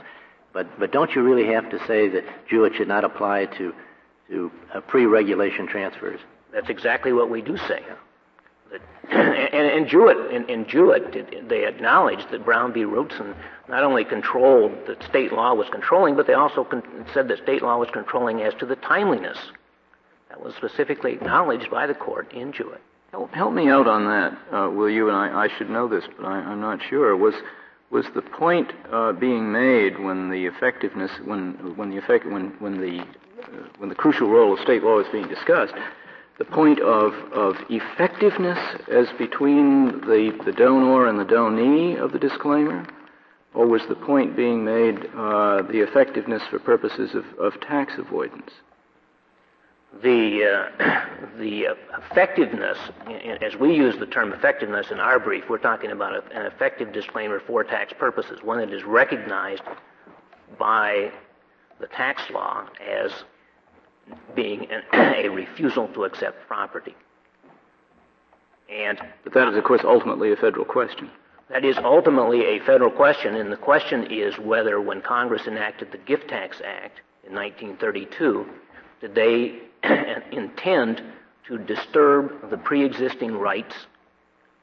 [0.54, 3.74] But but don't you really have to say that Jewett should not apply to
[4.30, 6.20] to uh, pre-regulation transfers?
[6.52, 7.84] That's exactly what we do say.
[7.86, 7.98] That,
[9.10, 12.80] and, and Jewett, in, Jewett, they acknowledged that Brown v.
[12.84, 13.34] Routzahn
[13.68, 17.62] not only controlled that state law was controlling, but they also con- said that state
[17.62, 19.38] law was controlling as to the timeliness.
[20.28, 22.80] That was specifically acknowledged by the court in Jewett.
[23.10, 25.08] Help, help me out on that, uh, will you?
[25.08, 27.16] And I, I should know this, but I, I'm not sure.
[27.16, 27.34] Was
[27.90, 32.80] was the point uh, being made when the effectiveness, when when the effect, when when
[32.80, 35.74] the uh, when the crucial role of state law is being discussed,
[36.40, 38.58] the point of of effectiveness
[38.90, 42.86] as between the the donor and the donee of the disclaimer,
[43.52, 48.50] or was the point being made uh, the effectiveness for purposes of, of tax avoidance?
[50.02, 51.04] the uh,
[51.38, 51.66] the
[51.98, 52.78] effectiveness,
[53.42, 57.40] as we use the term effectiveness in our brief, we're talking about an effective disclaimer
[57.46, 59.62] for tax purposes, one that is recognized
[60.58, 61.12] by
[61.80, 63.12] the tax law as
[64.34, 66.94] being an, a refusal to accept property.
[68.70, 71.10] And But that is, of course, ultimately a federal question.
[71.48, 75.98] that is ultimately a federal question, and the question is whether, when Congress enacted the
[75.98, 78.46] Gift Tax Act in 1932,
[79.00, 79.58] did they
[80.32, 81.02] intend
[81.48, 83.74] to disturb the pre-existing rights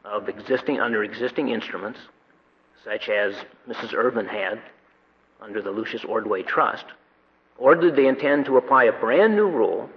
[0.06, 2.00] of existing under existing instruments,
[2.86, 3.36] such as
[3.68, 3.94] Mrs.
[3.94, 4.62] Irvine had
[5.42, 6.86] under the Lucius Ordway Trust,
[7.58, 9.89] or did they intend to apply a brand new rule,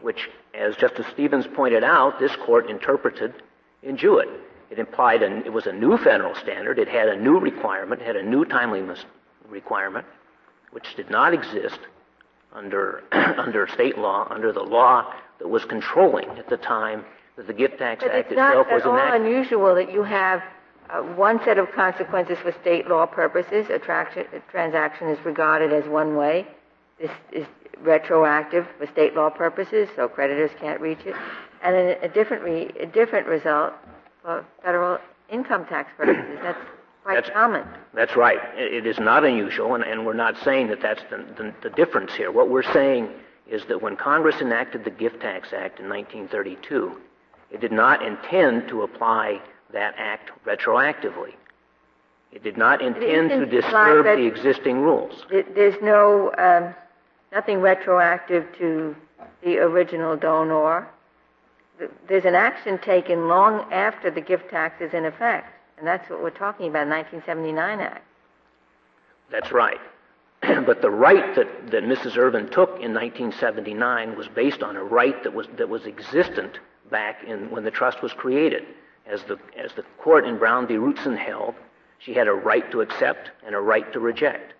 [0.00, 3.34] which, as Justice Stevens pointed out, this court interpreted
[3.82, 4.28] in Jewett.
[4.70, 6.78] It implied an, it was a new federal standard.
[6.78, 9.04] It had a new requirement, had a new timeliness
[9.48, 10.06] requirement,
[10.72, 11.78] which did not exist
[12.52, 17.04] under, under state law, under the law that was controlling at the time
[17.36, 19.22] that the Gift Tax but Act it's not itself was at all enacted.
[19.22, 20.42] unusual that you have
[20.90, 23.66] uh, one set of consequences for state law purposes.
[23.70, 26.46] A, a transaction is regarded as one way.
[27.00, 27.46] This is
[27.82, 31.14] retroactive for state law purposes, so creditors can't reach it.
[31.62, 33.72] And a, a different, re, a different result
[34.22, 34.98] for federal
[35.30, 36.38] income tax purposes.
[36.42, 36.58] That's
[37.02, 37.64] quite That's- common.
[37.94, 38.38] That's right.
[38.56, 41.70] It it is not unusual, and, and we're not saying that that's the, the, the
[41.70, 42.30] difference here.
[42.30, 43.10] What we're saying
[43.48, 47.00] is that when Congress enacted the Gift Tax Act in 1932,
[47.50, 49.40] it did not intend to apply
[49.76, 51.34] that act retroactively.
[52.32, 55.24] It did not intend to like disturb the existing rules.
[55.30, 56.74] There's no, um,
[57.32, 58.96] nothing retroactive to
[59.44, 60.88] the original donor.
[62.08, 66.22] There's an action taken long after the gift tax is in effect, and that's what
[66.22, 68.04] we're talking about, 1979 Act.
[69.30, 69.80] That's right.
[70.40, 72.16] but the right that, that Mrs.
[72.16, 76.60] Irvine took in 1979 was based on a right that was, that was existent
[76.90, 78.64] back in when the trust was created.
[79.08, 80.74] As the, as the court in Brown v.
[80.74, 81.54] Routzahn held,
[81.98, 84.52] she had a right to accept and a right to reject.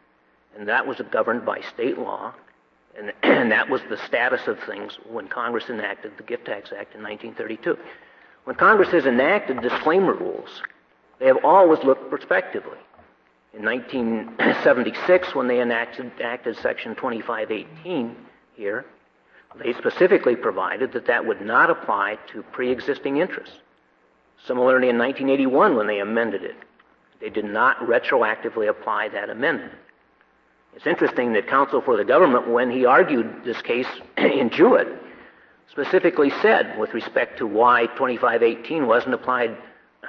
[0.57, 2.33] And that was governed by state law,
[2.97, 6.95] and, and that was the status of things when Congress enacted the Gift Tax Act
[6.95, 7.77] in 1932.
[8.45, 10.63] When Congress has enacted disclaimer rules,
[11.19, 12.79] they have always looked prospectively.
[13.53, 18.15] In 1976, when they enacted, enacted Section 2518
[18.55, 18.85] here,
[19.59, 23.57] they specifically provided that that would not apply to pre-existing interests.
[24.45, 26.57] Similarly, in 1981, when they amended it,
[27.21, 29.73] they did not retroactively apply that amendment.
[30.75, 33.87] It's interesting that counsel for the government, when he argued this case
[34.19, 34.89] in Jewett,
[35.71, 39.57] specifically said, with respect to why 2518 wasn't applied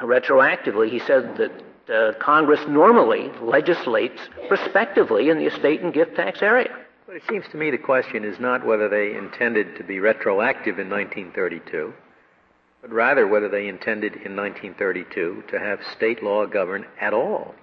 [0.01, 1.51] retroactively, he said that
[1.89, 6.75] uh, Congress normally legislates prospectively in the estate and gift tax area.
[7.05, 10.79] But it seems to me the question is not whether they intended to be retroactive
[10.79, 11.93] in 1932,
[12.87, 17.53] but rather whether they intended in 1932 to have state law govern at all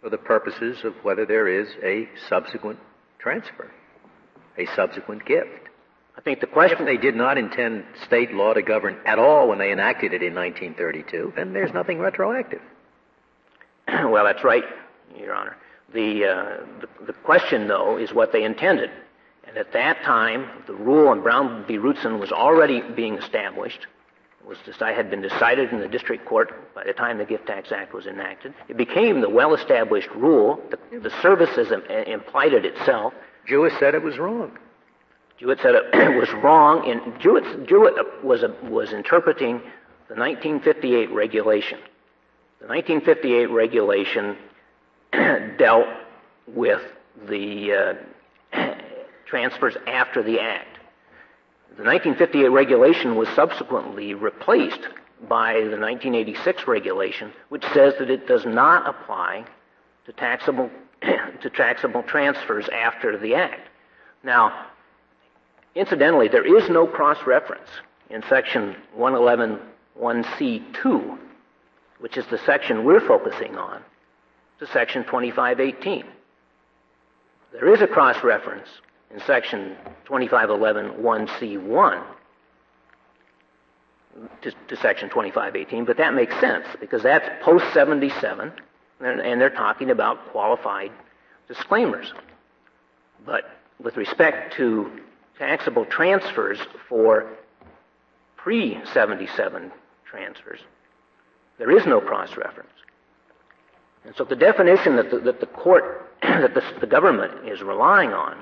[0.00, 2.78] for the purposes of whether there is a subsequent
[3.18, 3.70] transfer,
[4.58, 5.68] a subsequent gift.
[6.16, 9.48] I think the question If they did not intend state law to govern at all
[9.48, 12.62] when they enacted it in 1932, then there's nothing retroactive.
[13.88, 14.64] well, that's right,
[15.18, 15.56] Your Honor.
[15.92, 18.90] The, uh, the, the question, though, is what they intended.
[19.46, 21.78] And at that time, the rule on Brown v.
[21.78, 23.86] Routzahn was already being established.
[24.46, 27.72] Was I had been decided in the district court by the time the Gift Tax
[27.72, 28.54] Act was enacted.
[28.68, 30.60] It became the well-established rule.
[30.70, 33.12] The, the services im- uh, implied it itself.
[33.48, 34.56] Jewett said it was wrong.
[35.38, 36.88] Jewett said it was wrong.
[36.88, 39.58] And Jewett, Jewett uh, was, uh, was interpreting
[40.08, 41.80] the 1958 regulation.
[42.60, 44.36] The 1958 regulation
[45.58, 45.88] dealt
[46.46, 46.82] with
[47.28, 47.96] the
[48.54, 48.74] uh,
[49.26, 50.75] transfers after the act.
[51.70, 54.80] The 1958 regulation was subsequently replaced
[55.28, 59.44] by the 1986 regulation, which says that it does not apply
[60.06, 60.70] to taxable
[61.02, 63.68] to taxable transfers after the act.
[64.22, 64.68] Now,
[65.74, 67.68] incidentally, there is no cross-reference
[68.08, 71.18] in section 111.1c2,
[71.98, 73.82] which is the section we're focusing on,
[74.60, 76.04] to section 2518.
[77.52, 78.68] There is a cross-reference
[79.12, 82.04] in section 2511.1c1
[84.42, 88.52] to, to section 2518, but that makes sense because that's post 77,
[89.00, 90.90] and, and they're talking about qualified
[91.48, 92.12] disclaimers.
[93.24, 93.44] But
[93.82, 94.90] with respect to
[95.38, 97.30] taxable transfers for
[98.36, 99.70] pre 77
[100.04, 100.60] transfers,
[101.58, 102.70] there is no cross reference.
[104.04, 108.12] And so the definition that the, that the court, that the, the government is relying
[108.12, 108.38] on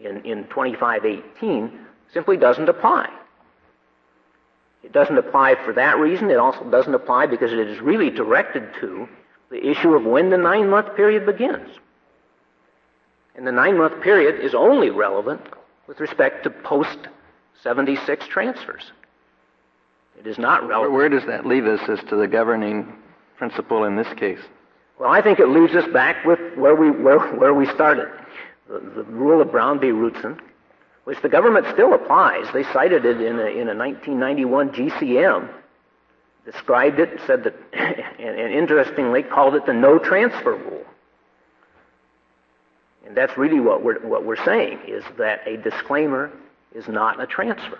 [0.00, 3.08] in, in 2518 simply doesn't apply.
[4.82, 6.30] It doesn't apply for that reason.
[6.30, 9.08] It also doesn't apply because it is really directed to
[9.50, 11.68] the issue of when the nine month period begins.
[13.34, 15.42] And the nine month period is only relevant
[15.86, 16.98] with respect to post
[17.62, 18.92] 76 transfers.
[20.18, 20.94] It is not relevant.
[20.94, 22.92] where does that leave us as to the governing
[23.36, 24.40] principle in this case?
[24.98, 28.08] Well, I think it leaves us back with where we, where, where we started.
[28.68, 29.88] The, rule of Brown v.
[29.88, 30.40] Routzahn,
[31.04, 32.46] which the government still applies.
[32.52, 35.48] They cited it in a, in a 1991 GCM,
[36.44, 40.84] described it, said that, and, and interestingly called it the no transfer rule.
[43.06, 46.32] And that's really what we're, what we're saying, is that a disclaimer
[46.74, 47.78] is not a transfer.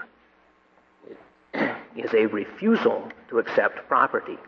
[1.53, 4.39] It is a refusal to accept property.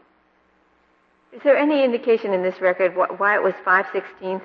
[1.32, 4.42] Is there any indication in this record wh- why it was 516th?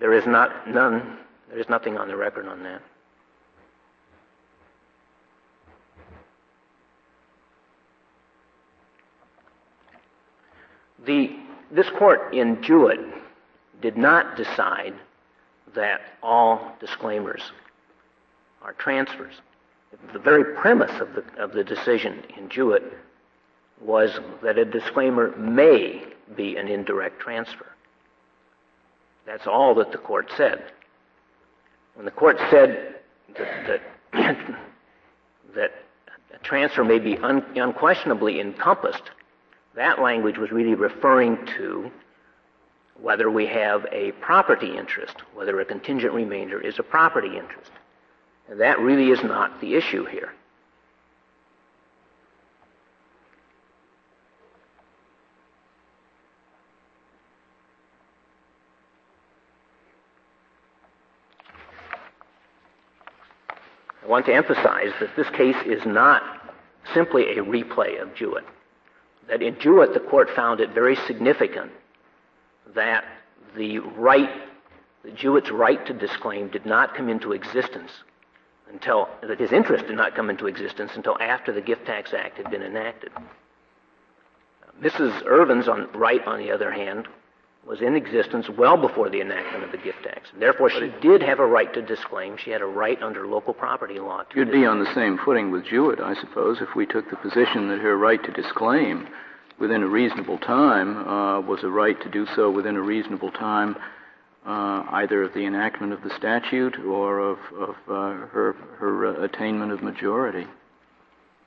[0.00, 1.18] There is not none
[1.48, 2.82] There is nothing on the record on that.
[11.06, 11.36] The,
[11.70, 13.00] this court in Jewett
[13.82, 14.94] did not decide
[15.74, 17.42] that all disclaimers
[18.62, 19.34] are transfers.
[20.12, 22.82] The very premise of the, of the decision in Jewett
[23.80, 26.02] was that a disclaimer may
[26.36, 27.73] be an indirect transfer.
[29.26, 30.64] That's all that the court said.
[31.94, 32.96] When the court said
[33.38, 33.80] that,
[34.12, 34.46] that,
[35.54, 35.72] that
[36.34, 39.10] a transfer may be un, unquestionably encompassed,
[39.76, 41.90] that language was really referring to
[43.00, 47.70] whether we have a property interest, whether a contingent remainder is a property interest.
[48.48, 50.32] And that really is not the issue here.
[64.04, 66.22] I want to emphasize that this case is not
[66.92, 68.44] simply a replay of Jewett.
[69.28, 71.72] That in Jewett, the court found it very significant
[72.74, 73.04] that
[73.56, 74.30] the right,
[75.14, 77.90] Jewett's right to disclaim did not come into existence
[78.70, 82.36] until, that his interest did not come into existence until after the Gift Tax Act
[82.36, 83.10] had been enacted.
[84.82, 85.24] Mrs.
[85.24, 87.08] Irvine's on, right, on the other hand,
[87.66, 90.28] was in existence well before the enactment of the gift tax.
[90.38, 92.36] Therefore, she did have a right to disclaim.
[92.36, 95.50] She had a right under local property law to You'd be on the same footing
[95.50, 99.08] with Jewett, I suppose, if we took the position that her right to disclaim
[99.58, 103.76] within a reasonable time uh, was a right to do so within a reasonable time,
[104.44, 109.22] uh, either of the enactment of the statute or of, of uh, her her uh,
[109.22, 110.46] attainment of majority.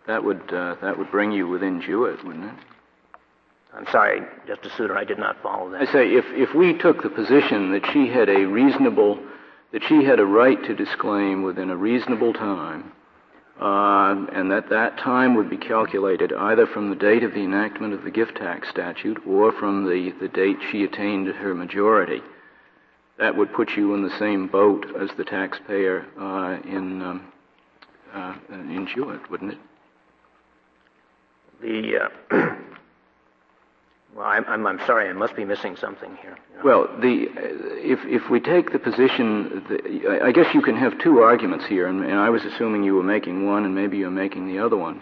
[0.07, 2.65] That would uh, that would bring you within Jewett, wouldn't it?
[3.73, 5.81] I'm sorry, Justice Souter, I did not follow that.
[5.81, 9.19] I say if if we took the position that she had a reasonable
[9.73, 12.91] that she had a right to disclaim within a reasonable time,
[13.59, 17.93] uh, and that that time would be calculated either from the date of the enactment
[17.93, 22.21] of the gift tax statute or from the, the date she attained her majority.
[23.19, 27.33] That would put you in the same boat as the taxpayer uh, in um,
[28.13, 29.59] uh, in Jewett, wouldn't it?
[31.61, 32.55] The uh,
[34.17, 36.35] Well, I'm, I'm, I'm, sorry, I must be missing something here.
[36.63, 41.19] Well, the, if, if we take the position, that, I guess you can have two
[41.19, 44.47] arguments here, and, and I was assuming you were making one and maybe you're making
[44.47, 45.01] the other one.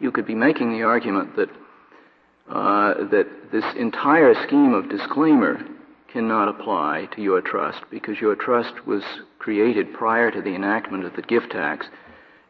[0.00, 1.50] You could be making the argument that,
[2.50, 5.64] uh, that this entire scheme of disclaimer
[6.12, 9.04] cannot apply to your trust because your trust was
[9.38, 11.86] created prior to the enactment of the gift tax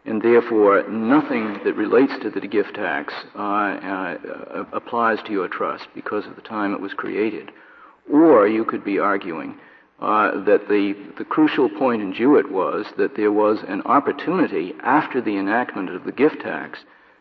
[0.07, 5.87] and therefore nothing that relates to the gift tax uh, uh, applies to your trust
[5.95, 7.51] because of the time it was created.
[8.13, 9.59] Or you could be arguing
[10.01, 15.21] uh, that the, the crucial point in Jewett was that there was an opportunity after
[15.21, 16.79] the enactment of the gift tax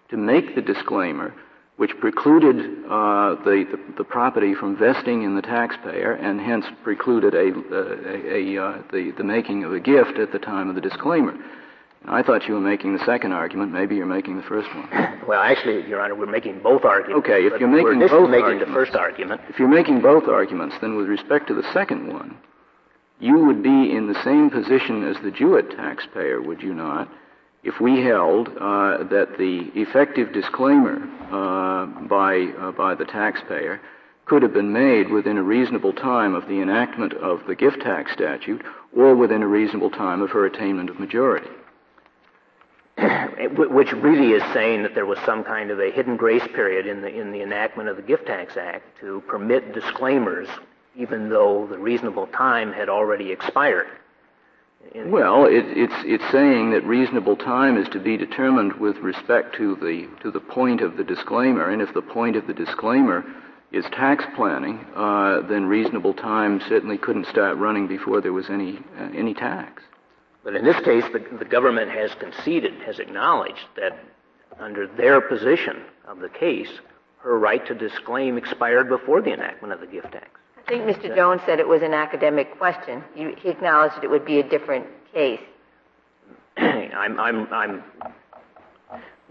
[0.09, 1.33] to make the disclaimer
[1.77, 2.55] which precluded
[2.85, 8.57] uh, the, the, the, property from vesting in the taxpayer and hence precluded a, a,
[8.57, 11.33] a, uh, the, the making of a gift at the time of the disclaimer.
[12.07, 13.71] I thought you were making the second argument.
[13.71, 14.89] Maybe you're making the first one.
[15.25, 17.27] Well, actually, Your Honor, we're making both arguments.
[17.27, 19.41] Okay, if you're making both making arguments, the first argument.
[19.49, 22.37] If you're making both arguments, then with respect to the second one,
[23.19, 27.09] you would be in the same position as the Jewett taxpayer, would you not,
[27.63, 31.01] if we held uh, that the effective disclaimer
[31.31, 33.81] uh, by uh, by the taxpayer
[34.25, 38.11] could have been made within a reasonable time of the enactment of the gift tax
[38.13, 38.63] statute
[38.95, 41.49] or within a reasonable time of her attainment of majority.
[43.57, 47.01] which really is saying that there was some kind of a hidden grace period in
[47.01, 50.47] the in the enactment of the Gift Tax Act to permit disclaimers,
[50.95, 53.87] even though the reasonable time had already expired.
[54.93, 59.75] Well, it, it's it's saying that reasonable time is to be determined with respect to
[59.75, 63.25] the to the point of the disclaimer, and if the point of the disclaimer
[63.71, 68.79] is tax planning, uh, then reasonable time certainly couldn't start running before there was any
[68.97, 69.83] uh, any tax.
[70.45, 73.97] But in this case, the, the government has conceded, has acknowledged that
[74.59, 76.69] under their position of the case,
[77.17, 80.29] her right to disclaim expired before the enactment of the gift tax.
[80.55, 81.13] I think Mr.
[81.15, 83.03] Jones said it was an academic question.
[83.15, 85.41] You, he acknowledged it would be a different case.
[86.57, 87.83] I'm, I'm, I'm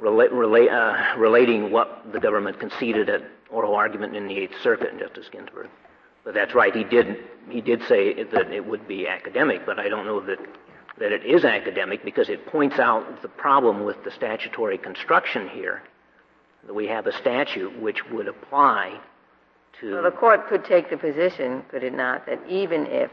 [0.01, 4.99] rela- rela- uh, relating what the government conceded at oral argument in the Eighth Circuit,
[4.99, 5.69] Justice Ginsburg.
[6.25, 6.75] But that's right.
[6.75, 7.19] He did.
[7.51, 10.39] He did say that it would be academic, but I don't know that
[10.99, 15.83] that it is academic because it points out the problem with the statutory construction here.
[16.67, 18.99] That we have a statute which would apply
[19.81, 19.95] to.
[19.95, 23.11] Well, the court could take the position, could it not, that even if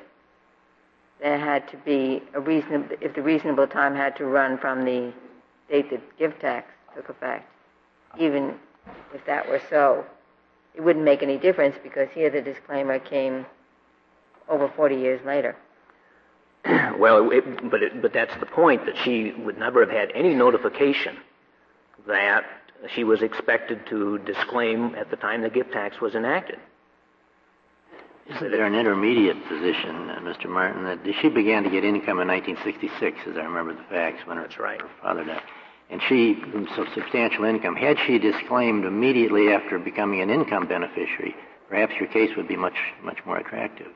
[1.19, 5.13] there had to be a reasonable, if the reasonable time had to run from the
[5.69, 7.49] date that gift tax took effect,
[8.19, 8.55] even
[9.13, 10.05] if that were so,
[10.75, 13.45] it wouldn't make any difference because here the disclaimer came
[14.47, 15.55] over 40 years later.
[16.97, 20.33] well, it, but it, but that's the point that she would never have had any
[20.33, 21.17] notification
[22.07, 22.43] that
[22.93, 26.59] she was expected to disclaim at the time the gift tax was enacted.
[28.27, 30.47] Isn't there an intermediate position, uh, Mr.
[30.47, 34.37] Martin, that she began to get income in 1966, as I remember the facts, when
[34.37, 34.81] her, right.
[34.81, 35.41] her father died?
[35.89, 37.75] And she, some substantial income.
[37.75, 41.35] Had she disclaimed immediately after becoming an income beneficiary,
[41.67, 43.87] perhaps your case would be much, much more attractive.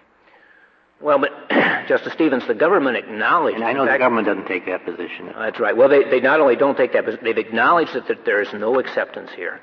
[1.02, 1.32] Well, but
[1.88, 3.56] Justice Stevens, the government acknowledged.
[3.56, 5.32] And I know the government doesn't take that position.
[5.38, 5.76] That's right.
[5.76, 8.52] Well, they, they not only don't take that, but they've acknowledged that, that there is
[8.54, 9.60] no acceptance here.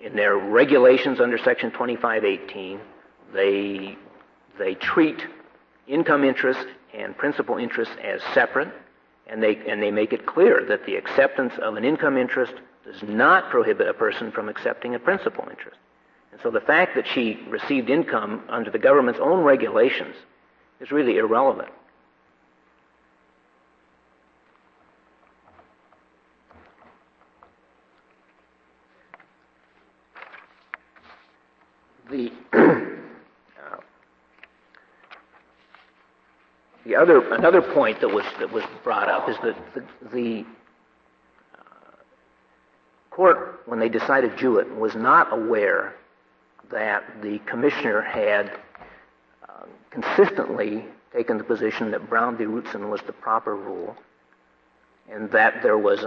[0.00, 2.80] In their regulations under Section 2518,
[3.32, 3.96] they
[4.58, 5.24] they treat
[5.86, 8.68] income interest and principal interest as separate,
[9.28, 12.54] and they and they make it clear that the acceptance of an income interest
[12.84, 15.78] does not prohibit a person from accepting a principal interest.
[16.32, 20.16] And so the fact that she received income under the government's own regulations
[20.80, 21.68] is really irrelevant.
[32.10, 33.76] The uh,
[36.84, 40.44] the other another point that was that was brought up is that the, the
[41.54, 41.96] uh,
[43.10, 45.94] court, when they decided Jewett, was not aware
[46.72, 48.50] that the commissioner had
[49.48, 52.44] uh, consistently taken the position that Brown v.
[52.44, 53.94] Routzahn was the proper rule,
[55.10, 56.04] and that there was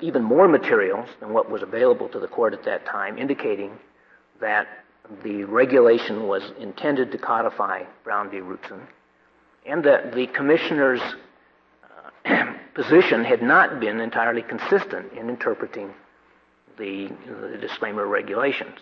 [0.00, 3.72] even more materials than what was available to the court at that time, indicating
[4.40, 4.68] that
[5.22, 8.38] the regulation was intended to codify Brown v.
[8.38, 8.80] Routzahn,
[9.66, 11.00] and that the commissioner's
[12.26, 15.94] uh, position had not been entirely consistent in interpreting
[16.76, 17.10] the
[17.60, 18.78] disclaimer regulations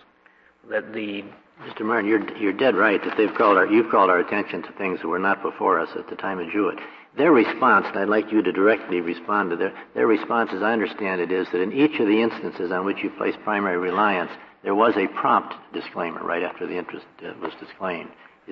[0.69, 1.23] that the
[1.61, 1.81] Mr.
[1.81, 4.99] Martin, you're you're dead right that they've called our you've called our attention to things
[5.01, 6.79] that were not before us at the time of Jewett.
[7.15, 10.73] Their response, and I'd like you to directly respond to their their response, as I
[10.73, 14.31] understand it, is that in each of the instances on which you place primary reliance,
[14.63, 18.09] there was a prompt disclaimer right after the interest uh, was disclaimed.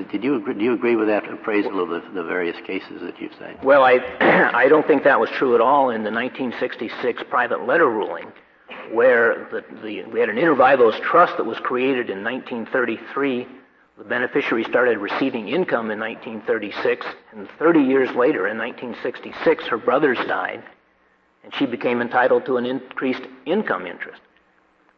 [0.09, 3.20] Did you agree, do you agree with that appraisal of the, the various cases that
[3.20, 3.62] you've cited?
[3.64, 3.97] Well, I
[4.53, 8.32] I don't think that was true at all in the 1966 private letter ruling
[8.92, 13.48] where the, the, we had an inter vivos trust that was created in 1933.
[13.98, 20.18] The beneficiary started receiving income in 1936, and 30 years later, in 1966, her brothers
[20.28, 20.64] died,
[21.44, 24.22] and she became entitled to an increased income interest.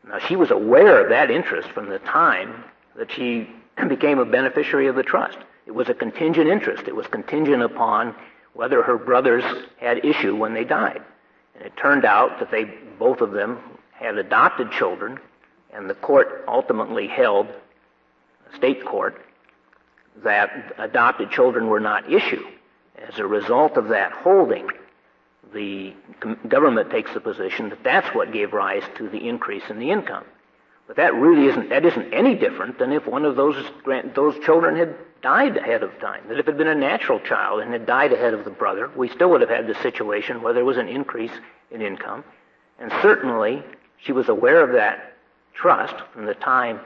[0.08, 2.64] Now, she was aware of that interest from the time
[2.96, 3.50] that she
[3.90, 5.38] became a beneficiary of the trust.
[5.66, 6.88] It was a contingent interest.
[6.88, 8.16] It was contingent upon
[8.54, 9.44] whether her brothers
[9.78, 11.02] had issue when they died.
[11.56, 12.66] And it turned out that they,
[13.00, 13.60] both of them,
[14.04, 15.20] had adopted children,
[15.74, 17.48] and the court ultimately held,
[18.56, 19.20] state court,
[20.24, 22.46] that adopted children were not issue.
[22.98, 24.70] As a result of that holding,
[25.54, 25.94] the
[26.48, 30.26] government takes the position that that's what gave rise to the increase in the income.
[30.88, 33.56] But that really isn't that isn't any different than if one of those
[34.14, 36.24] those children had died ahead of time.
[36.28, 38.92] That if it had been a natural child and had died ahead of the brother,
[38.96, 41.32] we still would have had the situation where there was an increase
[41.72, 42.26] in income.
[42.80, 43.64] And certainly
[44.04, 45.14] she was aware of that
[45.54, 46.80] trust from the time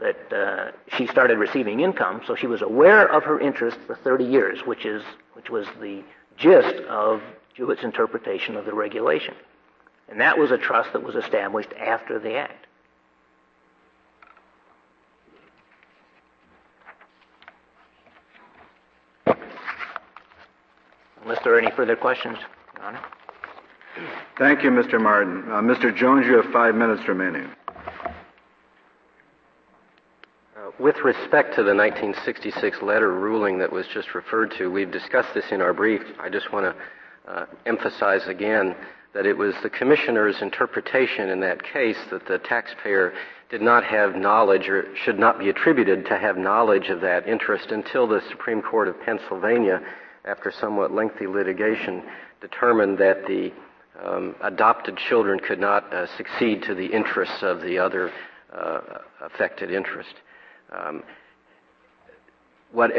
[0.00, 4.24] that uh, she started receiving income, so she was aware of her interest for 30
[4.24, 5.02] years, which is
[5.34, 6.02] which was the
[6.36, 7.22] gist of
[7.54, 9.34] Jewett's interpretation of the regulation.
[10.08, 12.66] And that was a trust that was established after the act.
[21.22, 22.38] Unless there are any further questions,
[22.76, 23.00] Your Honor.
[24.38, 25.00] Thank you, Mr.
[25.00, 25.44] Martin.
[25.50, 25.96] Uh, Mr.
[25.96, 27.48] Jones, you have five minutes remaining.
[30.54, 35.32] Uh, with respect to the 1966 letter ruling that was just referred to, we've discussed
[35.32, 36.02] this in our brief.
[36.20, 38.76] I just want to uh, emphasize again
[39.14, 43.14] that it was the commissioner's interpretation in that case that the taxpayer
[43.48, 47.70] did not have knowledge or should not be attributed to have knowledge of that interest
[47.70, 49.80] until the Supreme Court of Pennsylvania,
[50.26, 52.02] after somewhat lengthy litigation,
[52.42, 53.50] determined that the
[54.04, 58.10] um, adopted children could not uh, succeed to the interests of the other
[58.52, 58.80] uh,
[59.20, 60.14] affected interest.
[60.70, 61.02] Um,
[62.72, 62.90] what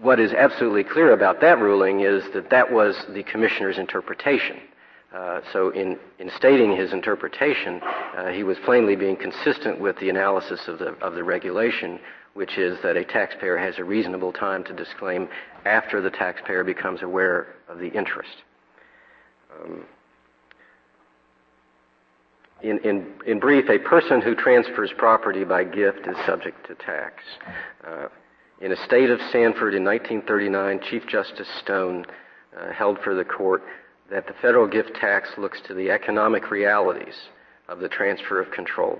[0.00, 4.56] what is absolutely clear about that ruling is that that was the commissioner's interpretation.
[5.14, 10.08] Uh, so, in, in stating his interpretation, uh, he was plainly being consistent with the
[10.08, 11.98] analysis of the of the regulation,
[12.34, 15.28] which is that a taxpayer has a reasonable time to disclaim
[15.66, 18.36] after the taxpayer becomes aware of the interest.
[19.60, 19.84] Um,
[22.62, 27.22] in, in, in, brief, a person who transfers property by gift is subject to tax.
[27.86, 28.08] Uh,
[28.60, 32.04] in Estate of Sanford in 1939, Chief Justice Stone
[32.58, 33.62] uh, held for the court
[34.10, 37.14] that the federal gift tax looks to the economic realities
[37.68, 38.98] of the transfer of control.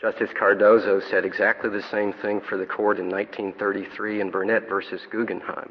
[0.00, 5.00] Justice Cardozo said exactly the same thing for the court in 1933 in Burnet versus
[5.10, 5.70] Guggenheim.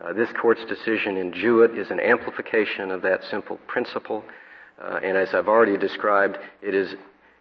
[0.00, 4.24] Uh, this court's decision in Jewett is an amplification of that simple principle,
[4.80, 6.94] uh, and as I've already described, it is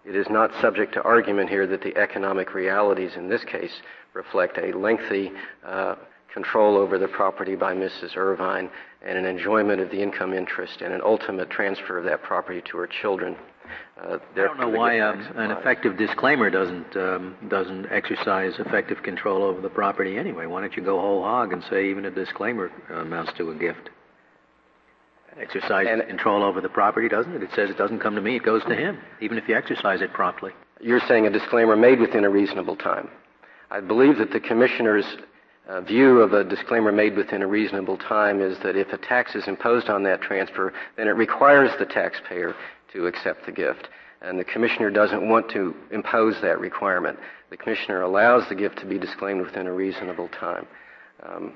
[0.03, 3.81] it is not subject to argument here that the economic realities in this case
[4.13, 5.31] reflect a lengthy
[5.63, 5.95] uh,
[6.33, 8.17] control over the property by Mrs.
[8.17, 8.69] Irvine
[9.03, 12.77] and an enjoyment of the income interest and an ultimate transfer of that property to
[12.77, 13.35] her children.
[14.01, 19.43] Uh, I don't know why um, an effective disclaimer doesn't um, doesn't exercise effective control
[19.43, 20.45] over the property anyway.
[20.45, 23.89] Why don't you go whole hog and say even a disclaimer amounts to a gift?
[25.39, 27.43] Exercise and control over the property, doesn't it?
[27.43, 30.01] It says it doesn't come to me; it goes to him, even if you exercise
[30.01, 30.51] it promptly.
[30.81, 33.09] You're saying a disclaimer made within a reasonable time.
[33.69, 35.05] I believe that the commissioner's
[35.69, 39.35] uh, view of a disclaimer made within a reasonable time is that if a tax
[39.35, 42.53] is imposed on that transfer, then it requires the taxpayer
[42.91, 43.87] to accept the gift.
[44.21, 47.17] And the commissioner doesn't want to impose that requirement.
[47.49, 50.67] The commissioner allows the gift to be disclaimed within a reasonable time.
[51.23, 51.53] Um,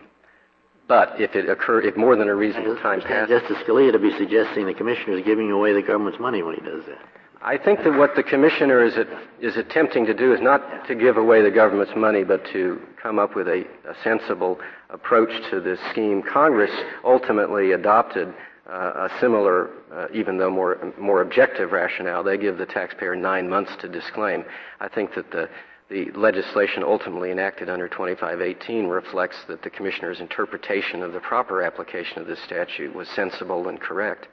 [0.88, 4.12] but if it occur, if more than a reasonable time passes, Justice Scalia to be
[4.18, 7.00] suggesting the commissioner is giving away the government's money when he does that.
[7.42, 8.96] I think that what the commissioner is,
[9.40, 13.20] is attempting to do is not to give away the government's money, but to come
[13.20, 14.60] up with a, a sensible
[14.90, 16.24] approach to this scheme.
[16.24, 16.72] Congress
[17.04, 18.34] ultimately adopted
[18.68, 22.24] uh, a similar, uh, even though more, more objective rationale.
[22.24, 24.44] They give the taxpayer nine months to disclaim.
[24.80, 25.48] I think that the,
[25.90, 32.20] the legislation ultimately enacted under 2518 reflects that the commissioner's interpretation of the proper application
[32.20, 34.28] of this statute was sensible and correct.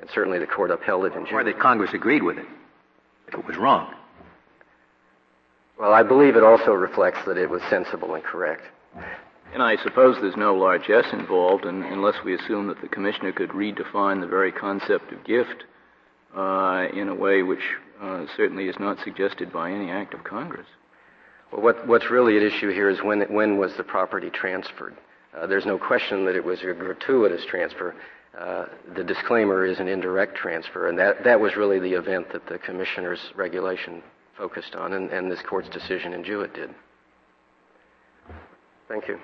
[0.00, 1.34] And certainly the court upheld it in Jewett.
[1.34, 2.46] Or that Congress agreed with it,
[3.28, 3.94] if it was wrong.
[5.78, 8.62] Well, I believe it also reflects that it was sensible and correct.
[9.52, 13.50] And I suppose there's no largesse involved in, unless we assume that the commissioner could
[13.50, 15.64] redefine the very concept of gift
[16.34, 17.62] uh, in a way which
[18.00, 20.66] uh, certainly is not suggested by any act of Congress.
[21.54, 24.96] Well, what, what's really at issue here is when, when was the property transferred?
[25.36, 27.94] Uh, there's no question that it was a gratuitous transfer.
[28.36, 32.44] Uh, the disclaimer is an indirect transfer, and that, that was really the event that
[32.48, 34.02] the commissioner's regulation
[34.36, 36.74] focused on, and, and this court's decision in Jewett did.
[38.88, 39.20] Thank you.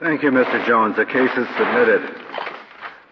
[0.00, 0.66] Thank you, Mr.
[0.66, 0.96] Jones.
[0.96, 2.00] The case is submitted.